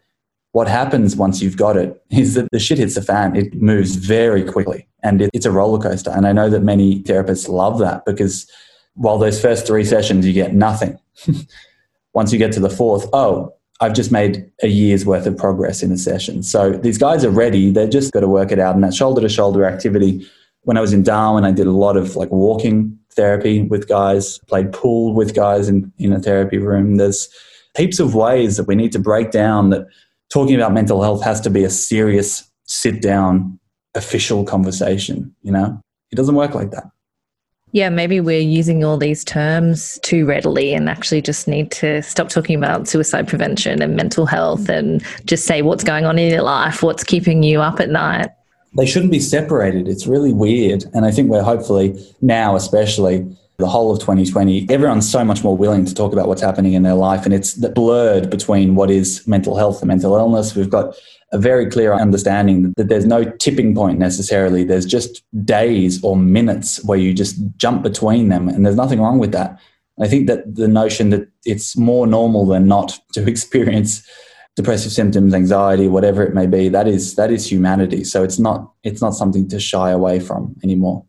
What 0.52 0.68
happens 0.68 1.16
once 1.16 1.40
you've 1.40 1.56
got 1.56 1.76
it 1.76 2.02
is 2.10 2.34
that 2.34 2.48
the 2.50 2.58
shit 2.58 2.78
hits 2.78 2.96
the 2.96 3.02
fan. 3.02 3.36
It 3.36 3.54
moves 3.54 3.96
very 3.96 4.44
quickly 4.44 4.86
and 5.02 5.22
it's 5.32 5.46
a 5.46 5.50
roller 5.50 5.78
coaster. 5.78 6.10
And 6.10 6.26
I 6.26 6.32
know 6.32 6.50
that 6.50 6.62
many 6.62 7.02
therapists 7.02 7.48
love 7.48 7.78
that 7.78 8.04
because 8.04 8.50
while 8.94 9.18
those 9.18 9.40
first 9.40 9.66
three 9.66 9.84
sessions 9.84 10.26
you 10.26 10.32
get 10.32 10.54
nothing, 10.54 10.98
once 12.14 12.32
you 12.32 12.38
get 12.38 12.52
to 12.52 12.60
the 12.60 12.70
fourth, 12.70 13.08
oh, 13.12 13.54
I've 13.80 13.94
just 13.94 14.12
made 14.12 14.50
a 14.62 14.68
year's 14.68 15.06
worth 15.06 15.26
of 15.26 15.38
progress 15.38 15.82
in 15.82 15.90
a 15.90 15.96
session. 15.96 16.42
So 16.42 16.72
these 16.72 16.98
guys 16.98 17.24
are 17.24 17.30
ready. 17.30 17.70
They've 17.70 17.88
just 17.88 18.12
got 18.12 18.20
to 18.20 18.28
work 18.28 18.52
it 18.52 18.58
out. 18.58 18.74
And 18.74 18.84
that 18.84 18.92
shoulder 18.92 19.22
to 19.22 19.28
shoulder 19.30 19.64
activity, 19.64 20.28
when 20.62 20.76
I 20.76 20.82
was 20.82 20.92
in 20.92 21.02
Darwin, 21.02 21.44
I 21.44 21.52
did 21.52 21.66
a 21.66 21.72
lot 21.72 21.96
of 21.96 22.14
like 22.14 22.30
walking 22.30 22.98
therapy 23.14 23.62
with 23.62 23.88
guys, 23.88 24.38
played 24.48 24.72
pool 24.72 25.14
with 25.14 25.34
guys 25.34 25.68
in, 25.68 25.92
in 25.98 26.12
a 26.12 26.20
therapy 26.20 26.58
room. 26.58 26.96
There's 26.96 27.28
heaps 27.76 28.00
of 28.00 28.14
ways 28.14 28.56
that 28.56 28.66
we 28.66 28.74
need 28.74 28.92
to 28.92 28.98
break 28.98 29.30
down 29.30 29.70
that 29.70 29.86
talking 30.30 30.54
about 30.54 30.72
mental 30.72 31.02
health 31.02 31.22
has 31.22 31.40
to 31.42 31.50
be 31.50 31.64
a 31.64 31.70
serious 31.70 32.50
sit 32.64 33.02
down 33.02 33.58
official 33.94 34.44
conversation, 34.44 35.34
you 35.42 35.52
know? 35.52 35.80
It 36.12 36.16
doesn't 36.16 36.34
work 36.34 36.54
like 36.54 36.70
that. 36.70 36.84
Yeah, 37.72 37.88
maybe 37.88 38.18
we're 38.18 38.40
using 38.40 38.82
all 38.84 38.96
these 38.96 39.22
terms 39.22 40.00
too 40.02 40.26
readily 40.26 40.74
and 40.74 40.88
actually 40.88 41.22
just 41.22 41.46
need 41.46 41.70
to 41.72 42.02
stop 42.02 42.28
talking 42.28 42.56
about 42.56 42.88
suicide 42.88 43.28
prevention 43.28 43.80
and 43.80 43.94
mental 43.94 44.26
health 44.26 44.68
and 44.68 45.04
just 45.24 45.46
say 45.46 45.62
what's 45.62 45.84
going 45.84 46.04
on 46.04 46.18
in 46.18 46.30
your 46.30 46.42
life, 46.42 46.82
what's 46.82 47.04
keeping 47.04 47.44
you 47.44 47.60
up 47.60 47.78
at 47.78 47.88
night. 47.88 48.30
They 48.76 48.86
shouldn't 48.86 49.12
be 49.12 49.20
separated. 49.20 49.88
It's 49.88 50.06
really 50.06 50.32
weird. 50.32 50.84
And 50.94 51.04
I 51.04 51.10
think 51.10 51.28
we're 51.28 51.42
hopefully 51.42 52.00
now, 52.20 52.56
especially, 52.56 53.36
the 53.58 53.68
whole 53.68 53.92
of 53.92 53.98
2020, 54.00 54.66
everyone's 54.70 55.10
so 55.10 55.24
much 55.24 55.44
more 55.44 55.56
willing 55.56 55.84
to 55.84 55.94
talk 55.94 56.12
about 56.12 56.26
what's 56.26 56.40
happening 56.40 56.72
in 56.72 56.82
their 56.82 56.94
life. 56.94 57.24
And 57.24 57.34
it's 57.34 57.54
blurred 57.54 58.30
between 58.30 58.74
what 58.74 58.90
is 58.90 59.26
mental 59.26 59.56
health 59.56 59.82
and 59.82 59.88
mental 59.88 60.16
illness. 60.16 60.56
We've 60.56 60.70
got 60.70 60.94
a 61.32 61.38
very 61.38 61.70
clear 61.70 61.92
understanding 61.92 62.72
that 62.76 62.88
there's 62.88 63.06
no 63.06 63.24
tipping 63.24 63.74
point 63.74 63.98
necessarily. 63.98 64.64
There's 64.64 64.86
just 64.86 65.22
days 65.44 66.02
or 66.02 66.16
minutes 66.16 66.82
where 66.84 66.98
you 66.98 67.14
just 67.14 67.38
jump 67.56 67.82
between 67.82 68.30
them, 68.30 68.48
and 68.48 68.66
there's 68.66 68.76
nothing 68.76 69.00
wrong 69.00 69.18
with 69.18 69.32
that. 69.32 69.60
I 70.00 70.08
think 70.08 70.26
that 70.26 70.54
the 70.54 70.66
notion 70.66 71.10
that 71.10 71.28
it's 71.44 71.76
more 71.76 72.06
normal 72.06 72.46
than 72.46 72.66
not 72.66 72.98
to 73.12 73.26
experience 73.28 74.02
depressive 74.56 74.92
symptoms, 74.92 75.34
anxiety, 75.34 75.88
whatever 75.88 76.22
it 76.22 76.34
may 76.34 76.46
be, 76.46 76.68
that 76.68 76.88
is 76.88 77.14
that 77.16 77.30
is 77.30 77.50
humanity. 77.50 78.04
So 78.04 78.22
it's 78.22 78.38
not 78.38 78.72
it's 78.82 79.00
not 79.00 79.14
something 79.14 79.48
to 79.48 79.60
shy 79.60 79.90
away 79.90 80.20
from 80.20 80.54
anymore. 80.62 81.04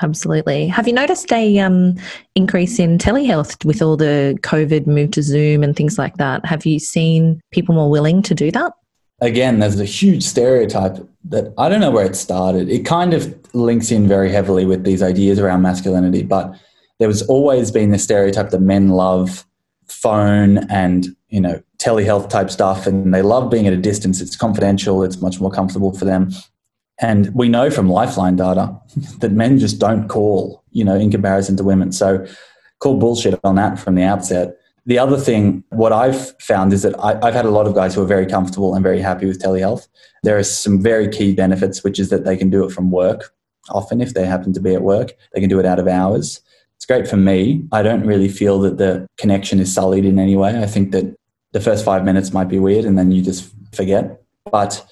Absolutely. 0.00 0.68
Have 0.68 0.86
you 0.86 0.92
noticed 0.94 1.32
a 1.32 1.58
um, 1.58 1.96
increase 2.36 2.78
in 2.78 2.98
telehealth 2.98 3.64
with 3.64 3.82
all 3.82 3.96
the 3.96 4.38
COVID 4.42 4.86
move 4.86 5.10
to 5.12 5.22
Zoom 5.22 5.64
and 5.64 5.74
things 5.74 5.98
like 5.98 6.18
that? 6.18 6.46
Have 6.46 6.64
you 6.64 6.78
seen 6.78 7.40
people 7.50 7.74
more 7.74 7.90
willing 7.90 8.22
to 8.22 8.34
do 8.34 8.52
that? 8.52 8.72
again, 9.20 9.58
there's 9.58 9.80
a 9.80 9.84
huge 9.84 10.22
stereotype 10.22 10.96
that 11.24 11.52
I 11.58 11.68
don't 11.68 11.80
know 11.80 11.90
where 11.90 12.06
it 12.06 12.16
started. 12.16 12.68
It 12.68 12.84
kind 12.84 13.14
of 13.14 13.36
links 13.54 13.90
in 13.90 14.06
very 14.06 14.30
heavily 14.30 14.64
with 14.64 14.84
these 14.84 15.02
ideas 15.02 15.38
around 15.38 15.62
masculinity, 15.62 16.22
but 16.22 16.54
there 16.98 17.08
was 17.08 17.22
always 17.22 17.70
been 17.70 17.90
the 17.90 17.98
stereotype 17.98 18.50
that 18.50 18.60
men 18.60 18.90
love 18.90 19.44
phone 19.86 20.58
and 20.70 21.08
you 21.28 21.40
know 21.40 21.62
telehealth 21.78 22.28
type 22.28 22.50
stuff 22.50 22.86
and 22.86 23.14
they 23.14 23.22
love 23.22 23.50
being 23.50 23.66
at 23.66 23.72
a 23.72 23.76
distance 23.76 24.20
it's 24.20 24.36
confidential 24.36 25.02
it's 25.02 25.22
much 25.22 25.40
more 25.40 25.50
comfortable 25.50 25.96
for 25.96 26.04
them 26.04 26.30
and 27.00 27.32
we 27.34 27.48
know 27.48 27.70
from 27.70 27.88
lifeline 27.88 28.34
data 28.36 28.76
that 29.20 29.32
men 29.32 29.58
just 29.58 29.78
don't 29.78 30.08
call 30.08 30.62
you 30.70 30.84
know 30.84 30.96
in 30.96 31.10
comparison 31.10 31.56
to 31.56 31.64
women 31.64 31.92
so 31.92 32.26
call 32.80 32.98
bullshit 32.98 33.38
on 33.44 33.54
that 33.54 33.78
from 33.78 33.94
the 33.94 34.02
outset 34.02 34.58
the 34.88 34.98
other 34.98 35.18
thing, 35.18 35.64
what 35.68 35.92
I've 35.92 36.40
found 36.40 36.72
is 36.72 36.80
that 36.80 36.98
I, 36.98 37.22
have 37.22 37.34
had 37.34 37.44
a 37.44 37.50
lot 37.50 37.66
of 37.66 37.74
guys 37.74 37.94
who 37.94 38.00
are 38.00 38.06
very 38.06 38.24
comfortable 38.24 38.74
and 38.74 38.82
very 38.82 39.02
happy 39.02 39.26
with 39.26 39.38
telehealth. 39.38 39.86
There 40.22 40.38
are 40.38 40.42
some 40.42 40.82
very 40.82 41.08
key 41.10 41.34
benefits, 41.34 41.84
which 41.84 41.98
is 41.98 42.08
that 42.08 42.24
they 42.24 42.38
can 42.38 42.48
do 42.48 42.64
it 42.64 42.72
from 42.72 42.90
work. 42.90 43.34
Often, 43.68 44.00
if 44.00 44.14
they 44.14 44.24
happen 44.24 44.54
to 44.54 44.60
be 44.60 44.74
at 44.74 44.80
work, 44.80 45.12
they 45.34 45.40
can 45.40 45.50
do 45.50 45.60
it 45.60 45.66
out 45.66 45.78
of 45.78 45.86
hours. 45.88 46.40
It's 46.76 46.86
great 46.86 47.06
for 47.06 47.18
me. 47.18 47.66
I 47.70 47.82
don't 47.82 48.06
really 48.06 48.30
feel 48.30 48.60
that 48.60 48.78
the 48.78 49.06
connection 49.18 49.60
is 49.60 49.74
sullied 49.74 50.06
in 50.06 50.18
any 50.18 50.36
way. 50.36 50.56
I 50.58 50.64
think 50.64 50.92
that 50.92 51.14
the 51.58 51.64
first 51.64 51.84
five 51.84 52.04
minutes 52.04 52.32
might 52.32 52.48
be 52.48 52.60
weird 52.60 52.84
and 52.84 52.96
then 52.96 53.10
you 53.10 53.20
just 53.20 53.52
forget. 53.72 54.22
But 54.50 54.84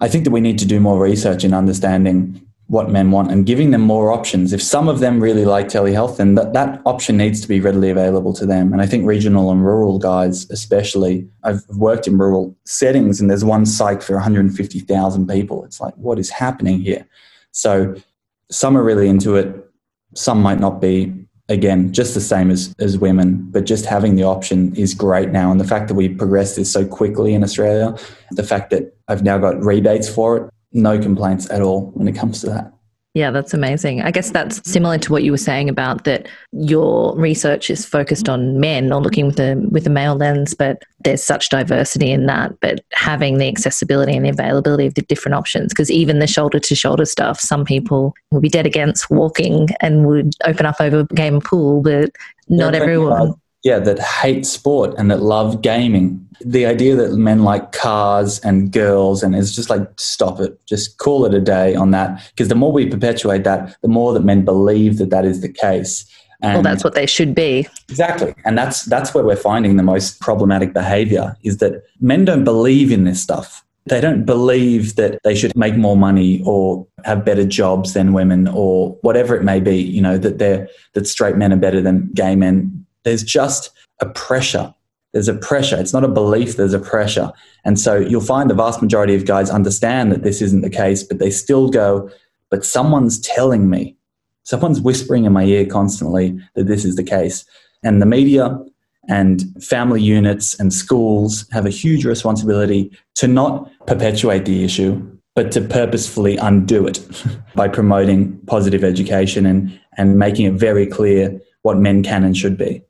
I 0.00 0.08
think 0.08 0.24
that 0.24 0.30
we 0.30 0.40
need 0.40 0.58
to 0.60 0.66
do 0.66 0.80
more 0.80 0.98
research 0.98 1.44
in 1.44 1.52
understanding 1.52 2.40
what 2.68 2.88
men 2.90 3.10
want 3.10 3.30
and 3.30 3.44
giving 3.44 3.72
them 3.72 3.82
more 3.82 4.10
options. 4.10 4.54
If 4.54 4.62
some 4.62 4.88
of 4.88 5.00
them 5.00 5.20
really 5.20 5.44
like 5.44 5.68
telehealth, 5.68 6.16
then 6.16 6.34
that, 6.36 6.54
that 6.54 6.80
option 6.86 7.18
needs 7.18 7.42
to 7.42 7.48
be 7.48 7.60
readily 7.60 7.90
available 7.90 8.32
to 8.34 8.46
them. 8.46 8.72
And 8.72 8.80
I 8.80 8.86
think 8.86 9.06
regional 9.06 9.50
and 9.50 9.62
rural 9.62 9.98
guys, 9.98 10.50
especially, 10.50 11.28
I've 11.42 11.62
worked 11.68 12.06
in 12.06 12.16
rural 12.16 12.56
settings 12.64 13.20
and 13.20 13.28
there's 13.28 13.44
one 13.44 13.66
psych 13.66 14.00
for 14.00 14.14
150,000 14.14 15.28
people. 15.28 15.62
It's 15.66 15.78
like, 15.78 15.94
what 15.96 16.18
is 16.18 16.30
happening 16.30 16.80
here? 16.80 17.06
So 17.52 17.94
some 18.50 18.78
are 18.78 18.82
really 18.82 19.08
into 19.08 19.36
it, 19.36 19.54
some 20.14 20.40
might 20.40 20.58
not 20.58 20.80
be. 20.80 21.23
Again, 21.48 21.92
just 21.92 22.14
the 22.14 22.20
same 22.20 22.50
as, 22.50 22.74
as 22.78 22.98
women, 22.98 23.46
but 23.50 23.64
just 23.64 23.84
having 23.84 24.16
the 24.16 24.24
option 24.24 24.74
is 24.76 24.94
great 24.94 25.30
now. 25.30 25.50
And 25.50 25.60
the 25.60 25.66
fact 25.66 25.88
that 25.88 25.94
we 25.94 26.08
progressed 26.08 26.56
this 26.56 26.72
so 26.72 26.86
quickly 26.86 27.34
in 27.34 27.42
Australia, 27.42 27.96
the 28.30 28.42
fact 28.42 28.70
that 28.70 28.96
I've 29.08 29.22
now 29.22 29.38
got 29.38 29.62
rebates 29.62 30.08
for 30.08 30.36
it, 30.36 30.50
no 30.72 30.98
complaints 30.98 31.50
at 31.50 31.62
all 31.62 31.90
when 31.92 32.08
it 32.08 32.16
comes 32.16 32.40
to 32.40 32.46
that. 32.48 32.73
Yeah, 33.14 33.30
that's 33.30 33.54
amazing. 33.54 34.02
I 34.02 34.10
guess 34.10 34.32
that's 34.32 34.60
similar 34.68 34.98
to 34.98 35.12
what 35.12 35.22
you 35.22 35.30
were 35.30 35.38
saying 35.38 35.68
about 35.68 36.02
that 36.02 36.26
your 36.50 37.16
research 37.16 37.70
is 37.70 37.86
focused 37.86 38.28
on 38.28 38.58
men 38.58 38.92
or 38.92 39.00
looking 39.00 39.26
with 39.26 39.38
a 39.38 39.54
with 39.70 39.86
a 39.86 39.90
male 39.90 40.16
lens, 40.16 40.52
but 40.52 40.82
there's 41.04 41.22
such 41.22 41.48
diversity 41.48 42.10
in 42.10 42.26
that. 42.26 42.58
But 42.58 42.84
having 42.92 43.38
the 43.38 43.46
accessibility 43.46 44.16
and 44.16 44.24
the 44.24 44.30
availability 44.30 44.86
of 44.86 44.94
the 44.94 45.02
different 45.02 45.36
options, 45.36 45.72
because 45.72 45.92
even 45.92 46.18
the 46.18 46.26
shoulder 46.26 46.58
to 46.58 46.74
shoulder 46.74 47.04
stuff, 47.04 47.38
some 47.38 47.64
people 47.64 48.14
would 48.32 48.42
be 48.42 48.48
dead 48.48 48.66
against 48.66 49.08
walking 49.10 49.68
and 49.80 50.06
would 50.06 50.34
open 50.44 50.66
up 50.66 50.80
over 50.80 51.00
a 51.00 51.14
game 51.14 51.40
pool, 51.40 51.82
but 51.82 52.10
not 52.48 52.74
everyone 52.74 53.34
yeah, 53.64 53.78
that 53.78 53.98
hate 53.98 54.44
sport 54.44 54.94
and 54.98 55.10
that 55.10 55.22
love 55.22 55.62
gaming. 55.62 56.20
The 56.44 56.66
idea 56.66 56.94
that 56.96 57.14
men 57.14 57.44
like 57.44 57.72
cars 57.72 58.38
and 58.40 58.70
girls 58.70 59.22
and 59.22 59.34
it's 59.34 59.54
just 59.54 59.70
like 59.70 59.88
stop 59.96 60.38
it, 60.38 60.60
just 60.66 60.98
call 60.98 61.24
it 61.24 61.32
a 61.32 61.40
day 61.40 61.74
on 61.74 61.90
that. 61.92 62.22
Because 62.30 62.48
the 62.48 62.54
more 62.54 62.70
we 62.70 62.86
perpetuate 62.86 63.44
that, 63.44 63.74
the 63.80 63.88
more 63.88 64.12
that 64.12 64.22
men 64.22 64.44
believe 64.44 64.98
that 64.98 65.08
that 65.10 65.24
is 65.24 65.40
the 65.40 65.48
case. 65.48 66.04
And 66.42 66.54
well, 66.54 66.62
that's 66.62 66.84
what 66.84 66.94
they 66.94 67.06
should 67.06 67.34
be. 67.34 67.66
Exactly, 67.88 68.34
and 68.44 68.58
that's 68.58 68.84
that's 68.84 69.14
where 69.14 69.24
we're 69.24 69.34
finding 69.34 69.78
the 69.78 69.82
most 69.82 70.20
problematic 70.20 70.74
behavior 70.74 71.34
is 71.42 71.56
that 71.58 71.84
men 72.00 72.26
don't 72.26 72.44
believe 72.44 72.92
in 72.92 73.04
this 73.04 73.22
stuff. 73.22 73.64
They 73.86 74.00
don't 74.00 74.26
believe 74.26 74.96
that 74.96 75.20
they 75.24 75.34
should 75.34 75.56
make 75.56 75.76
more 75.76 75.96
money 75.96 76.42
or 76.44 76.86
have 77.04 77.24
better 77.24 77.44
jobs 77.44 77.94
than 77.94 78.12
women 78.12 78.48
or 78.48 78.90
whatever 79.00 79.36
it 79.36 79.42
may 79.42 79.60
be. 79.60 79.76
You 79.76 80.02
know 80.02 80.18
that 80.18 80.38
they're 80.38 80.68
that 80.92 81.06
straight 81.06 81.36
men 81.36 81.50
are 81.50 81.58
better 81.58 81.80
than 81.80 82.10
gay 82.12 82.36
men 82.36 82.83
there's 83.04 83.22
just 83.22 83.70
a 84.00 84.06
pressure. 84.06 84.74
There's 85.12 85.28
a 85.28 85.34
pressure. 85.34 85.78
It's 85.78 85.92
not 85.92 86.04
a 86.04 86.08
belief, 86.08 86.56
there's 86.56 86.74
a 86.74 86.80
pressure. 86.80 87.32
And 87.64 87.78
so 87.78 87.96
you'll 87.96 88.20
find 88.20 88.50
the 88.50 88.54
vast 88.54 88.82
majority 88.82 89.14
of 89.14 89.26
guys 89.26 89.48
understand 89.48 90.10
that 90.10 90.24
this 90.24 90.42
isn't 90.42 90.62
the 90.62 90.70
case, 90.70 91.04
but 91.04 91.20
they 91.20 91.30
still 91.30 91.68
go, 91.68 92.10
but 92.50 92.64
someone's 92.64 93.20
telling 93.20 93.70
me, 93.70 93.96
someone's 94.42 94.80
whispering 94.80 95.24
in 95.24 95.32
my 95.32 95.44
ear 95.44 95.66
constantly 95.66 96.38
that 96.54 96.66
this 96.66 96.84
is 96.84 96.96
the 96.96 97.04
case. 97.04 97.44
And 97.84 98.02
the 98.02 98.06
media 98.06 98.58
and 99.08 99.44
family 99.62 100.02
units 100.02 100.58
and 100.58 100.72
schools 100.72 101.46
have 101.52 101.66
a 101.66 101.70
huge 101.70 102.04
responsibility 102.04 102.90
to 103.16 103.28
not 103.28 103.70
perpetuate 103.86 104.46
the 104.46 104.64
issue, 104.64 105.00
but 105.34 105.52
to 105.52 105.60
purposefully 105.60 106.36
undo 106.38 106.86
it 106.86 107.06
by 107.54 107.68
promoting 107.68 108.36
positive 108.46 108.82
education 108.82 109.46
and, 109.46 109.78
and 109.96 110.18
making 110.18 110.46
it 110.46 110.54
very 110.54 110.86
clear 110.86 111.40
what 111.62 111.78
men 111.78 112.02
can 112.02 112.24
and 112.24 112.36
should 112.36 112.56
be. 112.56 112.82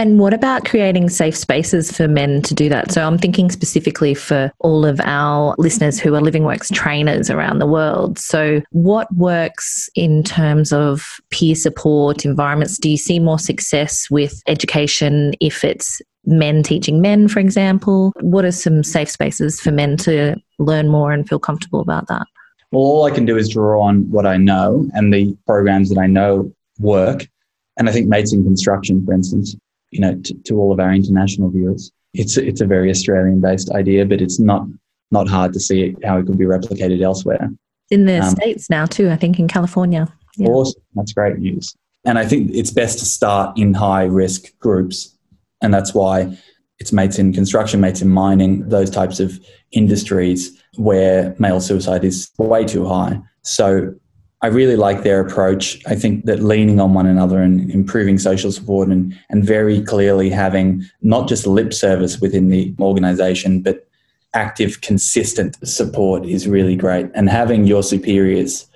And 0.00 0.18
what 0.18 0.32
about 0.32 0.64
creating 0.64 1.10
safe 1.10 1.36
spaces 1.36 1.94
for 1.94 2.08
men 2.08 2.40
to 2.42 2.54
do 2.54 2.70
that? 2.70 2.90
So 2.90 3.06
I'm 3.06 3.18
thinking 3.18 3.50
specifically 3.50 4.14
for 4.14 4.50
all 4.60 4.86
of 4.86 4.98
our 5.04 5.54
listeners 5.58 6.00
who 6.00 6.14
are 6.14 6.22
Living 6.22 6.44
Works 6.44 6.70
trainers 6.70 7.28
around 7.28 7.58
the 7.58 7.66
world. 7.66 8.18
So, 8.18 8.62
what 8.70 9.14
works 9.14 9.90
in 9.94 10.22
terms 10.22 10.72
of 10.72 11.20
peer 11.30 11.54
support 11.54 12.24
environments? 12.24 12.78
Do 12.78 12.88
you 12.88 12.96
see 12.96 13.18
more 13.18 13.38
success 13.38 14.10
with 14.10 14.42
education 14.46 15.34
if 15.38 15.64
it's 15.64 16.00
men 16.24 16.62
teaching 16.62 17.02
men, 17.02 17.28
for 17.28 17.40
example? 17.40 18.14
What 18.20 18.46
are 18.46 18.52
some 18.52 18.82
safe 18.82 19.10
spaces 19.10 19.60
for 19.60 19.70
men 19.70 19.98
to 19.98 20.34
learn 20.58 20.88
more 20.88 21.12
and 21.12 21.28
feel 21.28 21.38
comfortable 21.38 21.80
about 21.80 22.08
that? 22.08 22.26
Well, 22.70 22.84
all 22.84 23.04
I 23.04 23.10
can 23.10 23.26
do 23.26 23.36
is 23.36 23.50
draw 23.50 23.82
on 23.82 24.10
what 24.10 24.24
I 24.24 24.38
know 24.38 24.88
and 24.94 25.12
the 25.12 25.36
programs 25.46 25.90
that 25.90 25.98
I 25.98 26.06
know 26.06 26.50
work. 26.78 27.28
And 27.76 27.86
I 27.86 27.92
think 27.92 28.08
mates 28.08 28.32
in 28.32 28.44
construction, 28.44 29.04
for 29.04 29.12
instance, 29.12 29.54
you 29.90 30.00
know, 30.00 30.14
to, 30.20 30.34
to 30.44 30.56
all 30.56 30.72
of 30.72 30.80
our 30.80 30.92
international 30.92 31.50
viewers. 31.50 31.92
It's 32.14 32.36
it's 32.36 32.60
a 32.60 32.66
very 32.66 32.90
Australian 32.90 33.40
based 33.40 33.70
idea, 33.70 34.04
but 34.04 34.20
it's 34.20 34.38
not 34.38 34.66
not 35.10 35.28
hard 35.28 35.52
to 35.52 35.60
see 35.60 35.96
how 36.04 36.18
it 36.18 36.26
could 36.26 36.38
be 36.38 36.44
replicated 36.44 37.02
elsewhere. 37.02 37.50
In 37.90 38.06
the 38.06 38.20
um, 38.20 38.30
states 38.30 38.70
now 38.70 38.86
too, 38.86 39.10
I 39.10 39.16
think 39.16 39.38
in 39.38 39.48
California. 39.48 40.12
Yeah. 40.36 40.48
Awesome, 40.48 40.82
that's 40.94 41.12
great 41.12 41.38
news. 41.38 41.74
And 42.04 42.18
I 42.18 42.24
think 42.24 42.50
it's 42.54 42.70
best 42.70 42.98
to 43.00 43.04
start 43.04 43.58
in 43.58 43.74
high 43.74 44.04
risk 44.04 44.58
groups, 44.58 45.16
and 45.62 45.72
that's 45.72 45.92
why 45.94 46.36
it's 46.78 46.92
mates 46.92 47.18
in 47.18 47.32
construction, 47.32 47.80
mates 47.80 48.00
in 48.00 48.08
mining, 48.08 48.68
those 48.68 48.90
types 48.90 49.20
of 49.20 49.38
industries 49.72 50.60
where 50.76 51.36
male 51.38 51.60
suicide 51.60 52.04
is 52.04 52.30
way 52.38 52.64
too 52.64 52.86
high. 52.86 53.20
So 53.42 53.94
I 54.42 54.46
really 54.46 54.76
like 54.76 55.02
their 55.02 55.20
approach. 55.20 55.82
I 55.86 55.94
think 55.94 56.24
that 56.24 56.42
leaning 56.42 56.80
on 56.80 56.94
one 56.94 57.06
another 57.06 57.42
and 57.42 57.70
improving 57.70 58.18
social 58.18 58.50
support 58.50 58.88
and, 58.88 59.18
and 59.28 59.44
very 59.44 59.82
clearly 59.82 60.30
having 60.30 60.82
not 61.02 61.28
just 61.28 61.46
lip 61.46 61.74
service 61.74 62.20
within 62.20 62.48
the 62.48 62.74
organization, 62.80 63.60
but 63.60 63.86
active, 64.32 64.80
consistent 64.80 65.56
support 65.66 66.24
is 66.24 66.48
really 66.48 66.76
great. 66.76 67.10
And 67.14 67.28
having 67.28 67.66
your 67.66 67.82
superiors 67.82 68.66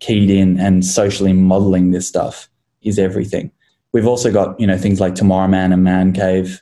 keyed 0.00 0.28
in 0.28 0.60
and 0.60 0.84
socially 0.84 1.32
modeling 1.32 1.92
this 1.92 2.06
stuff 2.06 2.48
is 2.82 2.98
everything. 2.98 3.50
We've 3.92 4.06
also 4.06 4.30
got, 4.30 4.58
you 4.60 4.66
know, 4.66 4.76
things 4.76 5.00
like 5.00 5.14
Tomorrow 5.14 5.48
Man 5.48 5.72
and 5.72 5.84
Man 5.84 6.12
Cave 6.12 6.60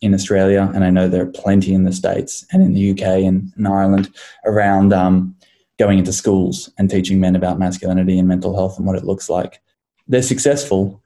in 0.00 0.14
Australia, 0.14 0.70
and 0.74 0.82
I 0.82 0.90
know 0.90 1.08
there 1.08 1.22
are 1.22 1.30
plenty 1.30 1.74
in 1.74 1.84
the 1.84 1.92
States 1.92 2.46
and 2.52 2.62
in 2.62 2.72
the 2.72 2.90
UK 2.92 3.22
and 3.22 3.52
in 3.56 3.66
Ireland 3.66 4.12
around 4.46 4.94
um, 4.94 5.36
going 5.80 5.98
into 5.98 6.12
schools 6.12 6.70
and 6.76 6.90
teaching 6.90 7.18
men 7.18 7.34
about 7.34 7.58
masculinity 7.58 8.18
and 8.18 8.28
mental 8.28 8.54
health 8.54 8.76
and 8.76 8.86
what 8.86 8.96
it 8.96 9.04
looks 9.04 9.30
like. 9.30 9.62
They're 10.06 10.20
successful, 10.20 11.02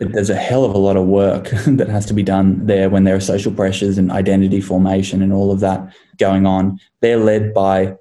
but 0.00 0.12
there's 0.12 0.28
a 0.28 0.34
hell 0.34 0.64
of 0.64 0.74
a 0.74 0.78
lot 0.78 0.96
of 0.96 1.06
work 1.06 1.50
that 1.66 1.88
has 1.88 2.04
to 2.06 2.14
be 2.14 2.24
done 2.24 2.66
there 2.66 2.90
when 2.90 3.04
there 3.04 3.14
are 3.14 3.20
social 3.20 3.52
pressures 3.52 3.96
and 3.96 4.10
identity 4.10 4.60
formation 4.60 5.22
and 5.22 5.32
all 5.32 5.52
of 5.52 5.60
that 5.60 5.94
going 6.18 6.46
on. 6.46 6.80
They're 7.00 7.16
led 7.16 7.54
by 7.54 7.96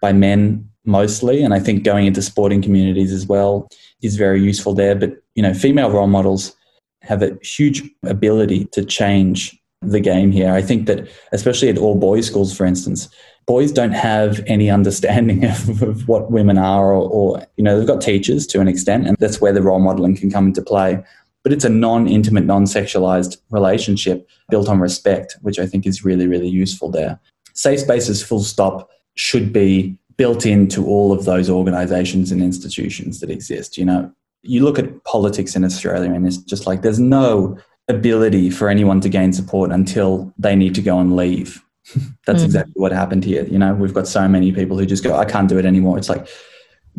by 0.00 0.12
men 0.14 0.66
mostly. 0.86 1.42
And 1.42 1.52
I 1.52 1.60
think 1.60 1.84
going 1.84 2.06
into 2.06 2.22
sporting 2.22 2.62
communities 2.62 3.12
as 3.12 3.26
well 3.26 3.68
is 4.00 4.16
very 4.16 4.40
useful 4.40 4.72
there. 4.72 4.94
But, 4.94 5.16
you 5.34 5.42
know, 5.42 5.52
female 5.52 5.90
role 5.90 6.06
models 6.06 6.56
have 7.02 7.22
a 7.22 7.36
huge 7.42 7.82
ability 8.04 8.64
to 8.72 8.84
change 8.84 9.57
the 9.82 10.00
game 10.00 10.30
here. 10.30 10.52
I 10.52 10.62
think 10.62 10.86
that, 10.86 11.08
especially 11.32 11.68
at 11.68 11.78
all 11.78 11.94
boys' 11.94 12.26
schools, 12.26 12.56
for 12.56 12.66
instance, 12.66 13.08
boys 13.46 13.72
don't 13.72 13.92
have 13.92 14.42
any 14.46 14.70
understanding 14.70 15.44
of, 15.44 15.82
of 15.82 16.08
what 16.08 16.30
women 16.30 16.58
are, 16.58 16.92
or, 16.92 17.08
or, 17.10 17.46
you 17.56 17.64
know, 17.64 17.78
they've 17.78 17.86
got 17.86 18.00
teachers 18.00 18.46
to 18.48 18.60
an 18.60 18.68
extent, 18.68 19.06
and 19.06 19.16
that's 19.18 19.40
where 19.40 19.52
the 19.52 19.62
role 19.62 19.80
modeling 19.80 20.16
can 20.16 20.30
come 20.30 20.46
into 20.46 20.62
play. 20.62 21.02
But 21.44 21.52
it's 21.52 21.64
a 21.64 21.70
non 21.70 22.08
intimate, 22.08 22.44
non 22.44 22.64
sexualized 22.64 23.38
relationship 23.50 24.28
built 24.50 24.68
on 24.68 24.80
respect, 24.80 25.36
which 25.42 25.58
I 25.58 25.66
think 25.66 25.86
is 25.86 26.04
really, 26.04 26.26
really 26.26 26.48
useful 26.48 26.90
there. 26.90 27.18
Safe 27.54 27.80
spaces, 27.80 28.22
full 28.22 28.42
stop, 28.42 28.90
should 29.14 29.52
be 29.52 29.98
built 30.16 30.44
into 30.44 30.84
all 30.84 31.12
of 31.12 31.24
those 31.24 31.48
organizations 31.48 32.32
and 32.32 32.42
institutions 32.42 33.20
that 33.20 33.30
exist. 33.30 33.78
You 33.78 33.84
know, 33.84 34.12
you 34.42 34.64
look 34.64 34.78
at 34.78 35.04
politics 35.04 35.56
in 35.56 35.64
Australia 35.64 36.12
and 36.12 36.26
it's 36.26 36.38
just 36.38 36.66
like 36.66 36.82
there's 36.82 36.98
no 36.98 37.56
ability 37.88 38.50
for 38.50 38.68
anyone 38.68 39.00
to 39.00 39.08
gain 39.08 39.32
support 39.32 39.70
until 39.70 40.32
they 40.38 40.54
need 40.54 40.74
to 40.74 40.82
go 40.82 40.98
and 40.98 41.16
leave. 41.16 41.64
That's 42.26 42.42
mm. 42.42 42.46
exactly 42.46 42.74
what 42.76 42.92
happened 42.92 43.24
here. 43.24 43.44
You 43.44 43.58
know, 43.58 43.74
we've 43.74 43.94
got 43.94 44.06
so 44.06 44.28
many 44.28 44.52
people 44.52 44.78
who 44.78 44.86
just 44.86 45.02
go, 45.02 45.16
I 45.16 45.24
can't 45.24 45.48
do 45.48 45.58
it 45.58 45.64
anymore. 45.64 45.98
It's 45.98 46.08
like 46.08 46.28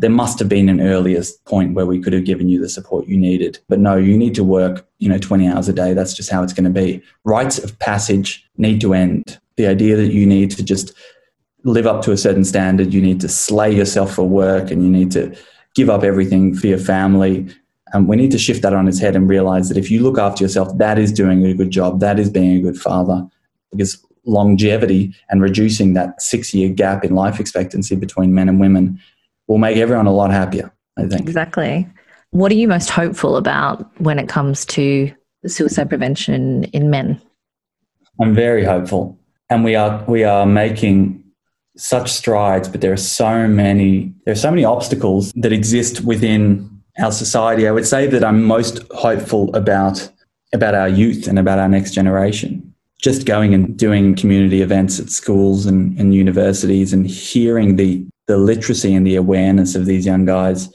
there 0.00 0.10
must 0.10 0.38
have 0.38 0.48
been 0.48 0.68
an 0.68 0.80
earliest 0.80 1.44
point 1.44 1.74
where 1.74 1.86
we 1.86 2.00
could 2.00 2.12
have 2.12 2.24
given 2.24 2.48
you 2.48 2.60
the 2.60 2.68
support 2.68 3.06
you 3.06 3.16
needed. 3.18 3.58
But 3.68 3.78
no, 3.80 3.96
you 3.96 4.16
need 4.16 4.34
to 4.34 4.44
work, 4.44 4.86
you 4.98 5.08
know, 5.08 5.18
20 5.18 5.46
hours 5.46 5.68
a 5.68 5.72
day. 5.72 5.92
That's 5.92 6.14
just 6.14 6.30
how 6.30 6.42
it's 6.42 6.54
going 6.54 6.64
to 6.64 6.70
be. 6.70 7.02
Rites 7.24 7.58
of 7.58 7.78
passage 7.78 8.48
need 8.56 8.80
to 8.80 8.94
end. 8.94 9.38
The 9.56 9.66
idea 9.66 9.96
that 9.96 10.12
you 10.12 10.26
need 10.26 10.50
to 10.52 10.64
just 10.64 10.94
live 11.64 11.86
up 11.86 12.02
to 12.02 12.12
a 12.12 12.16
certain 12.16 12.44
standard, 12.44 12.94
you 12.94 13.02
need 13.02 13.20
to 13.20 13.28
slay 13.28 13.70
yourself 13.74 14.14
for 14.14 14.26
work 14.26 14.70
and 14.70 14.82
you 14.82 14.88
need 14.88 15.10
to 15.12 15.36
give 15.74 15.90
up 15.90 16.02
everything 16.02 16.54
for 16.54 16.66
your 16.66 16.78
family. 16.78 17.46
Um, 17.92 18.06
we 18.06 18.16
need 18.16 18.30
to 18.30 18.38
shift 18.38 18.62
that 18.62 18.72
on 18.72 18.88
its 18.88 18.98
head 18.98 19.16
and 19.16 19.28
realize 19.28 19.68
that 19.68 19.76
if 19.76 19.90
you 19.90 20.02
look 20.02 20.18
after 20.18 20.44
yourself, 20.44 20.76
that 20.78 20.98
is 20.98 21.12
doing 21.12 21.44
a 21.44 21.54
good 21.54 21.70
job. 21.70 22.00
That 22.00 22.18
is 22.18 22.30
being 22.30 22.56
a 22.56 22.60
good 22.60 22.78
father. 22.78 23.26
Because 23.70 24.04
longevity 24.24 25.14
and 25.30 25.42
reducing 25.42 25.94
that 25.94 26.20
six 26.20 26.52
year 26.54 26.68
gap 26.68 27.04
in 27.04 27.14
life 27.14 27.40
expectancy 27.40 27.96
between 27.96 28.34
men 28.34 28.48
and 28.48 28.60
women 28.60 29.00
will 29.46 29.58
make 29.58 29.76
everyone 29.76 30.06
a 30.06 30.12
lot 30.12 30.30
happier, 30.30 30.72
I 30.96 31.06
think. 31.06 31.22
Exactly. 31.22 31.88
What 32.30 32.52
are 32.52 32.56
you 32.56 32.68
most 32.68 32.90
hopeful 32.90 33.36
about 33.36 33.90
when 34.00 34.18
it 34.18 34.28
comes 34.28 34.64
to 34.66 35.12
suicide 35.46 35.88
prevention 35.88 36.64
in 36.64 36.90
men? 36.90 37.20
I'm 38.20 38.34
very 38.34 38.64
hopeful. 38.64 39.18
And 39.48 39.64
we 39.64 39.74
are 39.74 40.04
we 40.06 40.22
are 40.22 40.46
making 40.46 41.24
such 41.76 42.12
strides, 42.12 42.68
but 42.68 42.80
there 42.82 42.92
are 42.92 42.96
so 42.96 43.48
many 43.48 44.12
there 44.24 44.32
are 44.32 44.36
so 44.36 44.50
many 44.50 44.64
obstacles 44.64 45.32
that 45.32 45.52
exist 45.52 46.02
within 46.02 46.79
our 47.00 47.12
society. 47.12 47.66
I 47.66 47.72
would 47.72 47.86
say 47.86 48.06
that 48.06 48.24
I'm 48.24 48.44
most 48.44 48.80
hopeful 48.92 49.54
about 49.54 50.08
about 50.52 50.74
our 50.74 50.88
youth 50.88 51.28
and 51.28 51.38
about 51.38 51.58
our 51.58 51.68
next 51.68 51.92
generation. 51.92 52.74
Just 53.00 53.24
going 53.24 53.54
and 53.54 53.78
doing 53.78 54.16
community 54.16 54.62
events 54.62 54.98
at 54.98 55.08
schools 55.08 55.64
and, 55.64 55.98
and 55.98 56.12
universities 56.12 56.92
and 56.92 57.06
hearing 57.06 57.76
the 57.76 58.06
the 58.26 58.36
literacy 58.36 58.94
and 58.94 59.06
the 59.06 59.16
awareness 59.16 59.74
of 59.74 59.86
these 59.86 60.06
young 60.06 60.24
guys, 60.24 60.72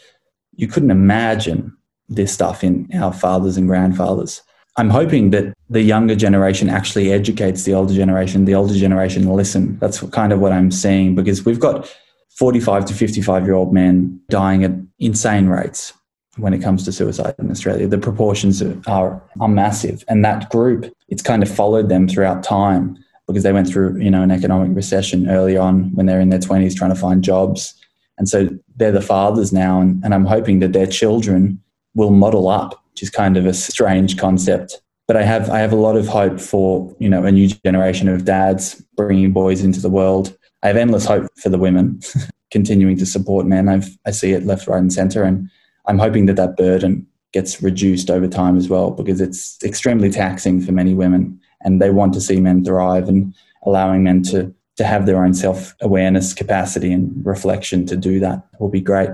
you 0.55 0.67
couldn't 0.67 0.91
imagine 0.91 1.75
this 2.09 2.33
stuff 2.33 2.63
in 2.63 2.89
our 2.93 3.13
fathers 3.13 3.55
and 3.57 3.67
grandfathers. 3.67 4.41
I'm 4.77 4.89
hoping 4.89 5.29
that 5.29 5.53
the 5.69 5.81
younger 5.81 6.15
generation 6.15 6.69
actually 6.69 7.13
educates 7.13 7.63
the 7.63 7.73
older 7.73 7.93
generation, 7.93 8.43
the 8.43 8.55
older 8.55 8.73
generation 8.73 9.29
listen. 9.29 9.79
That's 9.79 10.01
kind 10.09 10.33
of 10.33 10.39
what 10.39 10.51
I'm 10.51 10.69
seeing 10.69 11.15
because 11.15 11.45
we've 11.45 11.61
got 11.61 11.95
45 12.37 12.85
to 12.85 12.93
55 12.93 13.45
year 13.45 13.53
old 13.53 13.73
men 13.73 14.19
dying 14.29 14.65
at 14.65 14.71
insane 14.99 15.47
rates 15.47 15.93
when 16.37 16.53
it 16.53 16.61
comes 16.61 16.83
to 16.85 16.91
suicide 16.91 17.35
in 17.39 17.49
Australia. 17.49 17.87
The 17.87 17.97
proportions 17.97 18.61
are, 18.61 19.21
are 19.39 19.47
massive. 19.47 20.03
And 20.07 20.23
that 20.25 20.49
group, 20.49 20.93
it's 21.07 21.21
kind 21.21 21.41
of 21.41 21.49
followed 21.49 21.89
them 21.89 22.07
throughout 22.07 22.43
time 22.43 22.97
because 23.27 23.43
they 23.43 23.53
went 23.53 23.67
through, 23.67 23.97
you 23.99 24.11
know, 24.11 24.21
an 24.21 24.31
economic 24.31 24.75
recession 24.75 25.29
early 25.29 25.57
on 25.57 25.93
when 25.95 26.05
they're 26.05 26.19
in 26.19 26.29
their 26.29 26.39
20s 26.39 26.75
trying 26.75 26.93
to 26.93 26.99
find 26.99 27.23
jobs. 27.23 27.73
And 28.17 28.29
so 28.29 28.49
they're 28.75 28.91
the 28.91 29.01
fathers 29.01 29.51
now. 29.51 29.81
And, 29.81 30.03
and 30.03 30.13
I'm 30.13 30.25
hoping 30.25 30.59
that 30.59 30.73
their 30.73 30.87
children 30.87 31.61
will 31.95 32.11
model 32.11 32.49
up 32.49 32.85
which 32.95 33.03
is 33.03 33.09
kind 33.09 33.35
of 33.35 33.45
a 33.45 33.53
strange 33.53 34.17
concept. 34.17 34.81
But 35.05 35.17
I 35.17 35.23
have 35.23 35.49
I 35.49 35.59
have 35.59 35.73
a 35.73 35.75
lot 35.75 35.97
of 35.97 36.07
hope 36.07 36.39
for 36.39 36.95
you 36.97 37.09
know 37.09 37.25
a 37.25 37.31
new 37.31 37.49
generation 37.49 38.07
of 38.07 38.23
dads 38.23 38.81
bringing 38.95 39.33
boys 39.33 39.61
into 39.65 39.81
the 39.81 39.89
world. 39.89 40.35
I 40.63 40.67
have 40.67 40.77
endless 40.77 41.05
hope 41.05 41.27
for 41.43 41.49
the 41.49 41.57
women 41.57 41.99
continuing 42.51 42.97
to 42.99 43.05
support 43.05 43.45
men. 43.47 43.67
I've, 43.67 43.89
I 44.05 44.11
see 44.11 44.31
it 44.31 44.45
left, 44.45 44.65
right, 44.67 44.79
and 44.79 44.93
centre, 44.93 45.23
and 45.23 45.49
I'm 45.87 45.99
hoping 45.99 46.25
that 46.27 46.35
that 46.35 46.57
burden 46.57 47.07
gets 47.31 47.61
reduced 47.61 48.09
over 48.09 48.27
time 48.27 48.57
as 48.57 48.69
well 48.69 48.91
because 48.91 49.19
it's 49.19 49.61
extremely 49.63 50.09
taxing 50.09 50.61
for 50.61 50.71
many 50.71 50.93
women, 50.93 51.39
and 51.61 51.81
they 51.81 51.89
want 51.89 52.13
to 52.13 52.21
see 52.21 52.39
men 52.39 52.63
thrive 52.63 53.09
and 53.09 53.33
allowing 53.63 54.03
men 54.03 54.23
to 54.23 54.53
to 54.77 54.83
have 54.83 55.05
their 55.05 55.23
own 55.23 55.33
self 55.33 55.73
awareness 55.81 56.33
capacity 56.33 56.91
and 56.91 57.25
reflection 57.25 57.85
to 57.85 57.95
do 57.95 58.19
that 58.19 58.45
will 58.59 58.69
be 58.69 58.81
great. 58.81 59.09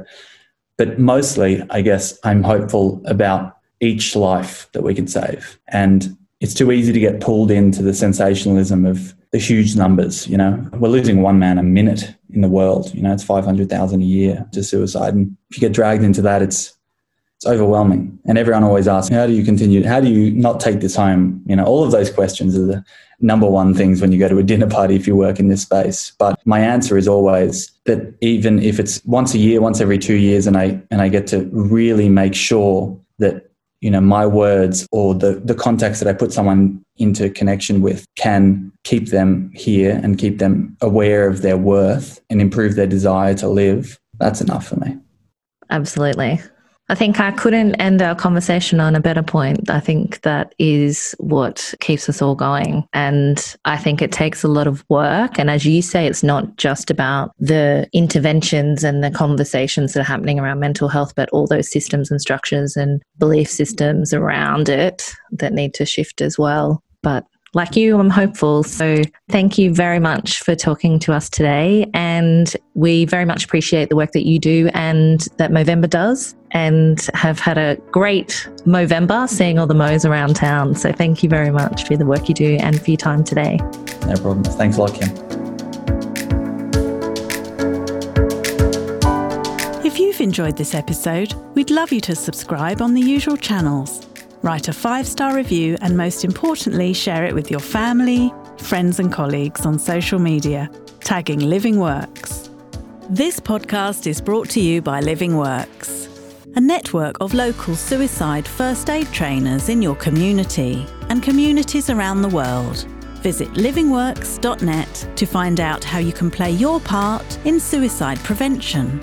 But 0.77 0.99
mostly, 0.99 1.63
I 1.69 1.81
guess 1.81 2.17
I'm 2.23 2.43
hopeful 2.43 3.01
about 3.05 3.57
each 3.79 4.15
life 4.15 4.67
that 4.73 4.84
we 4.84 4.95
can 4.95 5.07
save. 5.07 5.60
And 5.67 6.17
it's 6.39 6.53
too 6.53 6.71
easy 6.71 6.93
to 6.93 6.99
get 6.99 7.21
pulled 7.21 7.51
into 7.51 7.84
the 7.84 7.93
sensationalism 7.93 8.86
of 8.86 9.13
the 9.31 9.37
huge 9.37 9.75
numbers. 9.75 10.27
You 10.27 10.37
know, 10.37 10.69
we're 10.73 10.89
losing 10.89 11.21
one 11.21 11.39
man 11.39 11.57
a 11.57 11.63
minute 11.63 12.13
in 12.33 12.41
the 12.41 12.49
world. 12.49 12.93
You 12.93 13.01
know, 13.01 13.13
it's 13.13 13.23
500,000 13.23 14.01
a 14.01 14.05
year 14.05 14.45
to 14.51 14.63
suicide. 14.63 15.13
And 15.13 15.35
if 15.49 15.57
you 15.57 15.61
get 15.61 15.73
dragged 15.73 16.03
into 16.03 16.21
that, 16.21 16.41
it's, 16.41 16.77
it's 17.37 17.45
overwhelming. 17.45 18.19
And 18.25 18.37
everyone 18.37 18.63
always 18.63 18.87
asks, 18.87 19.13
how 19.13 19.25
do 19.25 19.33
you 19.33 19.43
continue? 19.43 19.85
How 19.85 19.99
do 19.99 20.09
you 20.09 20.31
not 20.31 20.59
take 20.59 20.81
this 20.81 20.95
home? 20.95 21.41
You 21.47 21.55
know, 21.55 21.65
all 21.65 21.83
of 21.83 21.91
those 21.91 22.11
questions 22.11 22.57
are 22.57 22.65
the 22.65 22.85
number 23.21 23.47
one 23.47 23.73
things 23.73 24.01
when 24.01 24.11
you 24.11 24.19
go 24.19 24.27
to 24.27 24.37
a 24.37 24.43
dinner 24.43 24.67
party 24.67 24.95
if 24.95 25.07
you 25.07 25.15
work 25.15 25.39
in 25.39 25.47
this 25.47 25.61
space. 25.61 26.11
But 26.17 26.39
my 26.45 26.59
answer 26.59 26.97
is 26.97 27.07
always 27.07 27.71
that 27.85 28.15
even 28.21 28.59
if 28.59 28.79
it's 28.79 29.03
once 29.05 29.33
a 29.33 29.37
year, 29.37 29.61
once 29.61 29.79
every 29.79 29.97
two 29.97 30.15
years, 30.15 30.45
and 30.45 30.57
I, 30.57 30.81
and 30.91 31.01
I 31.01 31.07
get 31.07 31.27
to 31.27 31.49
really 31.51 32.09
make 32.09 32.35
sure 32.35 32.99
that 33.19 33.50
you 33.81 33.91
know 33.91 34.01
my 34.01 34.25
words 34.25 34.87
or 34.91 35.13
the 35.13 35.41
the 35.43 35.55
context 35.55 36.01
that 36.01 36.09
I 36.09 36.13
put 36.13 36.31
someone 36.31 36.83
into 36.97 37.29
connection 37.29 37.81
with 37.81 38.05
can 38.15 38.71
keep 38.83 39.09
them 39.09 39.51
here 39.53 39.99
and 40.03 40.17
keep 40.17 40.37
them 40.37 40.77
aware 40.81 41.27
of 41.27 41.41
their 41.41 41.57
worth 41.57 42.21
and 42.29 42.39
improve 42.39 42.75
their 42.75 42.87
desire 42.87 43.33
to 43.35 43.47
live. 43.47 43.99
That's 44.19 44.41
enough 44.41 44.67
for 44.67 44.75
me. 44.77 44.97
Absolutely 45.69 46.39
I 46.91 46.95
think 46.95 47.21
I 47.21 47.32
couldn't 47.32 47.75
end 47.75 48.01
our 48.01 48.15
conversation 48.15 48.82
on 48.82 48.97
a 48.97 48.99
better 48.99 49.23
point. 49.23 49.69
I 49.69 49.80
think 49.80 50.19
that 50.23 50.54
is 50.60 51.15
what 51.19 51.73
keeps 51.80 52.10
us 52.10 52.21
all 52.21 52.36
going. 52.36 52.86
And 52.91 53.56
I 53.63 53.77
think 53.77 54.01
it 54.01 54.12
takes 54.12 54.43
a 54.43 54.49
lot 54.49 54.67
of 54.67 54.84
work. 54.89 55.39
And 55.39 55.49
as 55.49 55.65
you 55.65 55.82
say, 55.82 56.06
it's 56.06 56.21
not 56.21 56.58
just 56.58 56.91
about 56.91 57.32
the 57.39 57.88
interventions 57.93 58.84
and 58.84 59.01
the 59.01 59.10
conversations 59.10 59.93
that 59.93 60.01
are 60.01 60.04
happening 60.04 60.38
around 60.38 60.60
mental 60.60 60.89
health, 60.89 61.13
but 61.15 61.30
all 61.30 61.47
those 61.47 61.71
systems 61.71 62.12
and 62.12 62.19
structures 62.19 62.75
and 62.75 63.01
belief 63.17 63.49
systems 63.49 64.13
around 64.13 64.67
it 64.67 65.13
that 65.32 65.54
need 65.54 65.73
to 65.75 65.86
shift 65.86 66.19
as 66.19 66.38
well. 66.38 66.84
But 67.04 67.25
like 67.53 67.75
you, 67.75 67.99
I'm 67.99 68.09
hopeful. 68.09 68.63
So 68.63 69.01
thank 69.29 69.57
you 69.57 69.73
very 69.73 69.99
much 69.99 70.41
for 70.41 70.55
talking 70.55 70.99
to 70.99 71.13
us 71.13 71.29
today. 71.29 71.89
And 71.93 72.55
we 72.75 73.05
very 73.05 73.25
much 73.25 73.43
appreciate 73.43 73.89
the 73.89 73.95
work 73.95 74.13
that 74.13 74.25
you 74.25 74.39
do 74.39 74.69
and 74.73 75.27
that 75.37 75.51
Movember 75.51 75.89
does 75.89 76.33
and 76.51 77.05
have 77.13 77.39
had 77.39 77.57
a 77.57 77.75
great 77.91 78.49
Movember 78.65 79.27
seeing 79.27 79.59
all 79.59 79.67
the 79.67 79.73
Mo's 79.73 80.05
around 80.05 80.35
town. 80.35 80.75
So 80.75 80.93
thank 80.93 81.23
you 81.23 81.29
very 81.29 81.51
much 81.51 81.85
for 81.85 81.97
the 81.97 82.05
work 82.05 82.29
you 82.29 82.35
do 82.35 82.57
and 82.61 82.81
for 82.81 82.91
your 82.91 82.97
time 82.97 83.23
today. 83.23 83.57
No 84.07 84.15
problem. 84.15 84.43
Thanks 84.43 84.77
a 84.77 84.81
lot, 84.81 84.93
Kim. 84.93 85.09
If 89.85 89.99
you've 89.99 90.21
enjoyed 90.21 90.55
this 90.55 90.73
episode, 90.73 91.33
we'd 91.53 91.69
love 91.69 91.91
you 91.91 91.99
to 92.01 92.15
subscribe 92.15 92.81
on 92.81 92.93
the 92.93 93.01
usual 93.01 93.35
channels 93.35 94.07
write 94.41 94.67
a 94.67 94.73
five 94.73 95.08
star 95.08 95.36
review, 95.36 95.77
and 95.82 95.95
most 95.95 96.23
importantly, 96.23 96.93
share 96.93 97.25
it 97.25 97.34
with 97.34 97.51
your 97.51 97.60
family, 97.60 98.34
friends, 98.58 98.99
and 98.99 99.12
colleagues 99.12 99.65
on 99.65 99.80
social 99.80 100.19
media, 100.19 100.69
tagging 101.01 101.39
Living 101.39 101.80
Works. 101.80 102.49
This 103.10 103.39
podcast 103.39 104.08
is 104.08 104.21
brought 104.21 104.49
to 104.51 104.62
you 104.62 104.82
by 104.82 105.01
Living 105.01 105.38
Works, 105.38 106.08
a 106.56 106.62
network 106.62 107.17
of 107.19 107.34
local 107.34 107.75
suicide 107.75 108.47
first 108.47 108.89
aid 108.89 109.08
trainers 109.12 109.69
in 109.69 109.82
your 109.82 109.95
community 109.95 110.86
and 111.10 111.21
communities 111.21 111.89
around 111.89 112.21
the 112.21 112.30
world. 112.30 112.86
Visit 113.21 113.49
livingworks.net 113.49 115.10
to 115.15 115.25
find 115.25 115.60
out 115.60 115.84
how 115.84 115.99
you 115.99 116.12
can 116.12 116.32
play 116.32 116.51
your 116.51 116.80
part 116.80 117.38
in 117.45 117.60
suicide 117.60 118.17
prevention. 118.19 118.99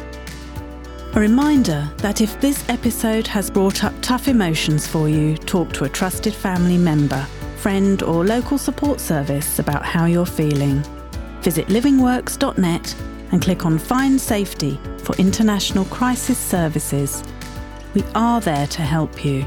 A 1.18 1.20
reminder 1.20 1.90
that 1.96 2.20
if 2.20 2.40
this 2.40 2.64
episode 2.68 3.26
has 3.26 3.50
brought 3.50 3.82
up 3.82 3.92
tough 4.02 4.28
emotions 4.28 4.86
for 4.86 5.08
you, 5.08 5.36
talk 5.36 5.72
to 5.72 5.82
a 5.82 5.88
trusted 5.88 6.32
family 6.32 6.78
member, 6.78 7.26
friend, 7.56 8.04
or 8.04 8.24
local 8.24 8.56
support 8.56 9.00
service 9.00 9.58
about 9.58 9.84
how 9.84 10.04
you're 10.04 10.24
feeling. 10.24 10.80
Visit 11.40 11.66
livingworks.net 11.66 12.94
and 13.32 13.42
click 13.42 13.66
on 13.66 13.78
Find 13.78 14.20
Safety 14.20 14.78
for 14.98 15.16
International 15.16 15.86
Crisis 15.86 16.38
Services. 16.38 17.24
We 17.94 18.04
are 18.14 18.40
there 18.40 18.68
to 18.68 18.82
help 18.82 19.24
you. 19.24 19.44